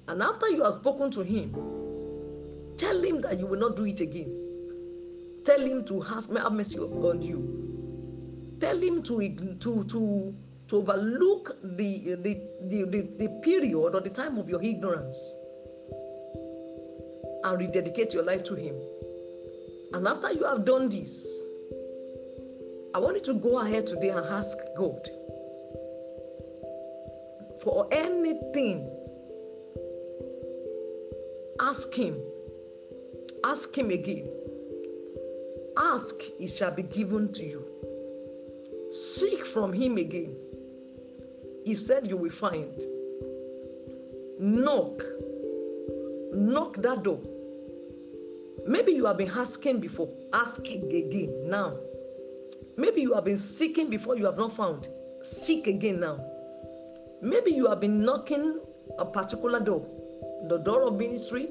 And 0.07 0.21
after 0.21 0.49
you 0.49 0.63
have 0.63 0.75
spoken 0.75 1.11
to 1.11 1.21
Him, 1.21 1.53
tell 2.77 3.01
Him 3.01 3.21
that 3.21 3.39
you 3.39 3.45
will 3.45 3.59
not 3.59 3.75
do 3.75 3.85
it 3.85 4.01
again. 4.01 4.31
Tell 5.45 5.61
Him 5.61 5.85
to 5.85 6.03
ask 6.03 6.29
have 6.35 6.51
mercy 6.51 6.79
on 6.79 7.21
you 7.21 7.65
tell 8.59 8.81
him 8.81 9.03
to 9.03 9.19
to 9.61 9.83
to 9.85 10.33
to 10.67 10.77
overlook 10.77 11.57
the 11.77 12.15
the, 12.15 12.41
the, 12.69 12.83
the, 12.85 13.01
the 13.19 13.27
period 13.43 13.75
or 13.95 14.01
the 14.01 14.09
time 14.09 14.37
of 14.37 14.49
your 14.49 14.61
ignorance 14.63 15.19
and 17.43 17.59
rededicate 17.59 18.13
your 18.13 18.23
life 18.23 18.43
to 18.43 18.55
him 18.55 18.75
and 19.93 20.07
after 20.07 20.31
you 20.31 20.43
have 20.43 20.65
done 20.65 20.89
this 20.89 21.44
i 22.95 22.97
want 22.97 23.15
you 23.17 23.23
to 23.33 23.39
go 23.47 23.59
ahead 23.59 23.85
today 23.85 24.09
and 24.09 24.25
ask 24.39 24.57
god 24.77 25.09
for 27.63 27.87
anything 27.91 28.89
ask 31.59 31.93
him 31.93 32.17
ask 33.43 33.77
him 33.77 33.91
again 33.91 34.27
ask 35.77 36.15
it 36.39 36.47
shall 36.47 36.71
be 36.71 36.83
given 36.83 37.31
to 37.31 37.43
you 37.43 37.63
Seek 38.95 39.45
from 39.47 39.73
Him 39.73 39.97
again. 39.97 40.37
He 41.65 41.75
said, 41.75 42.07
You 42.07 42.15
will 42.15 42.31
find. 42.31 42.73
Knock. 44.39 45.01
Knock 46.33 46.77
that 46.77 47.03
door. 47.03 47.19
Maybe 48.65 48.93
you 48.93 49.05
have 49.05 49.17
been 49.17 49.31
asking 49.31 49.81
before. 49.81 50.09
Ask 50.31 50.65
again 50.65 51.49
now. 51.49 51.77
Maybe 52.77 53.01
you 53.01 53.13
have 53.13 53.25
been 53.25 53.37
seeking 53.37 53.89
before 53.89 54.17
you 54.17 54.25
have 54.25 54.37
not 54.37 54.55
found. 54.55 54.87
Seek 55.23 55.67
again 55.67 55.99
now. 55.99 56.23
Maybe 57.21 57.51
you 57.51 57.67
have 57.67 57.79
been 57.79 58.03
knocking 58.03 58.59
a 58.97 59.05
particular 59.05 59.59
door 59.59 59.87
the 60.47 60.57
door 60.57 60.83
of 60.83 60.95
ministry, 60.95 61.49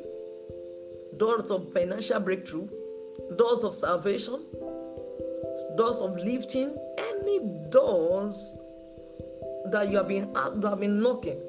doors 1.17 1.51
of 1.51 1.73
financial 1.73 2.21
breakthrough, 2.21 2.69
doors 3.37 3.65
of 3.65 3.75
salvation, 3.75 4.45
doors 5.77 5.99
of 5.99 6.17
lifting, 6.17 6.77
any 6.97 7.41
doors 7.71 8.57
that 9.73 9.89
you 9.91 9.97
have 9.97 10.09
been 10.09 10.33
have 10.35 10.81
been 10.81 11.01
knocking, 11.01 11.41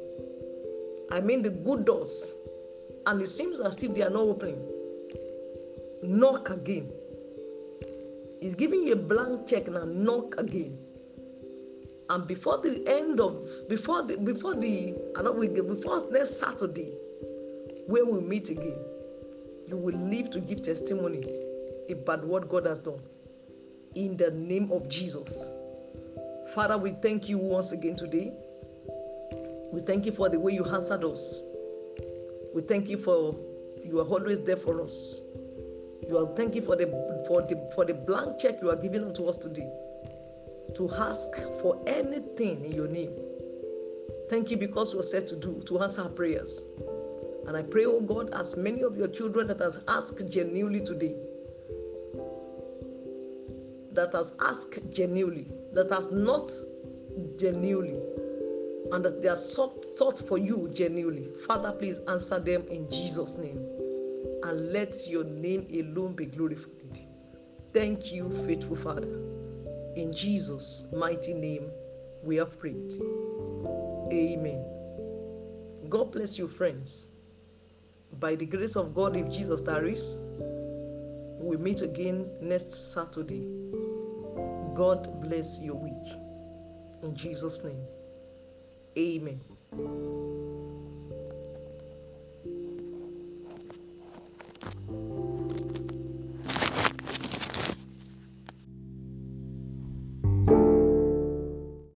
I 1.12 1.22
mean 1.22 1.44
the 1.44 1.52
good 1.52 1.86
doors, 1.86 2.34
and 3.06 3.22
it 3.22 3.30
seems 3.30 3.60
as 3.60 3.82
if 3.84 3.94
they 3.94 4.02
are 4.02 4.10
not 4.10 4.24
opening, 4.24 4.62
knock 6.02 6.50
again. 6.50 6.92
He's 8.39 8.56
giving 8.56 8.84
you 8.84 8.93
a 8.93 8.98
blank 8.98 9.48
check 9.48 9.67
now. 9.67 9.86
Knock 9.86 10.36
again. 10.38 10.78
And 12.10 12.28
before 12.28 12.60
the 12.60 12.86
end 12.88 13.19
of 13.19 13.67
before 13.67 14.04
the 14.04 14.17
before 14.17 14.56
the 14.56 14.93
before 15.15 16.12
next 16.12 16.39
Saturday, 16.39 16.91
where 17.88 18.06
we 18.06 18.19
meet 18.19 18.50
again, 18.50 18.78
you 19.67 19.78
will 19.78 19.95
live 19.95 20.30
to 20.32 20.39
give 20.39 20.62
testimonies 20.62 21.30
about 21.89 22.24
what 22.24 22.50
God 22.50 22.65
has 22.65 22.80
done. 22.80 23.02
In 23.95 24.17
the 24.17 24.32
name 24.32 24.71
of 24.71 24.88
Jesus. 24.89 25.50
Father, 26.54 26.78
we 26.78 26.91
thank 27.02 27.28
you 27.28 27.38
once 27.38 27.71
again 27.71 27.95
today. 27.95 28.32
We 29.71 29.82
thank 29.82 30.06
you 30.06 30.12
for 30.12 30.30
the 30.30 30.39
way 30.39 30.54
you 30.54 30.63
answered 30.65 31.04
us. 31.04 31.41
We 32.54 32.62
thank 32.62 32.88
you 32.88 32.98
for 32.98 33.36
you 33.84 34.00
are 34.00 34.06
always 34.06 34.41
there 34.41 34.58
for 34.58 34.82
us. 34.82 35.19
You 36.08 36.20
are 36.20 36.36
thank 36.36 36.56
you 36.56 36.62
for 36.62 36.76
the 36.76 36.86
for 37.28 37.41
the 37.41 37.72
for 37.74 37.86
the 37.86 37.94
blank 37.94 38.39
check 38.39 38.62
you 38.62 38.70
are 38.70 38.76
giving 38.76 39.04
unto 39.04 39.26
us 39.26 39.38
today 39.38 39.70
to 40.76 40.91
ask 40.94 41.30
for 41.62 41.82
anything 41.88 42.63
in 42.65 42.74
your 42.74 42.88
name. 42.88 43.12
Thank 44.30 44.52
you 44.52 44.58
because 44.58 44.94
you 44.94 45.00
are 45.00 45.04
set 45.04 45.28
to 45.28 45.36
do 45.36 45.62
to 45.65 45.80
answer 45.80 46.04
prayers. 46.06 46.62
And 47.48 47.56
I 47.56 47.62
pray, 47.62 47.86
oh 47.86 48.02
God, 48.02 48.34
as 48.34 48.58
many 48.58 48.82
of 48.82 48.98
your 48.98 49.08
children 49.08 49.48
that 49.48 49.60
has 49.60 49.80
asked 49.88 50.28
genuinely 50.30 50.82
today, 50.82 51.15
that 53.94 54.12
has 54.13 54.34
asked 54.39 54.80
genuinely, 54.89 55.48
that 55.74 55.91
has 55.91 56.12
not 56.12 56.52
genuinely, 57.38 58.00
and 58.91 59.06
that 59.06 59.22
they 59.22 59.28
are 59.28 59.38
thought 59.38 60.28
for 60.28 60.38
you 60.38 60.70
genuinely. 60.74 61.30
Father, 61.46 61.72
please 61.72 62.00
answer 62.08 62.39
them 62.39 62.63
in 62.70 62.89
Jesus' 62.89 63.38
name. 63.38 63.63
And 64.45 64.71
let 64.71 64.95
your 65.08 65.23
name 65.23 65.65
alone 65.73 66.13
be 66.13 66.27
glorified. 66.27 66.99
Thank 67.73 68.12
you, 68.12 68.29
faithful 68.45 68.75
Father. 68.75 69.19
In 69.95 70.13
Jesus' 70.13 70.86
mighty 70.93 71.34
name, 71.34 71.71
we 72.23 72.36
have 72.36 72.60
prayed. 72.60 72.93
Amen. 74.13 74.63
God 75.89 76.12
bless 76.12 76.38
you, 76.38 76.47
friends. 76.47 77.08
By 78.19 78.36
the 78.36 78.45
grace 78.45 78.75
of 78.75 78.93
God, 78.93 79.17
if 79.17 79.31
Jesus 79.31 79.63
tarries, 79.63 80.19
we 81.39 81.58
meet 81.58 81.81
again 81.81 82.29
next 82.39 82.93
Saturday. 82.93 83.47
God 84.75 85.21
bless 85.21 85.60
your 85.60 85.75
week. 85.75 86.19
In 87.01 87.15
Jesus' 87.15 87.63
name. 87.63 87.84
Amen. 88.95 90.35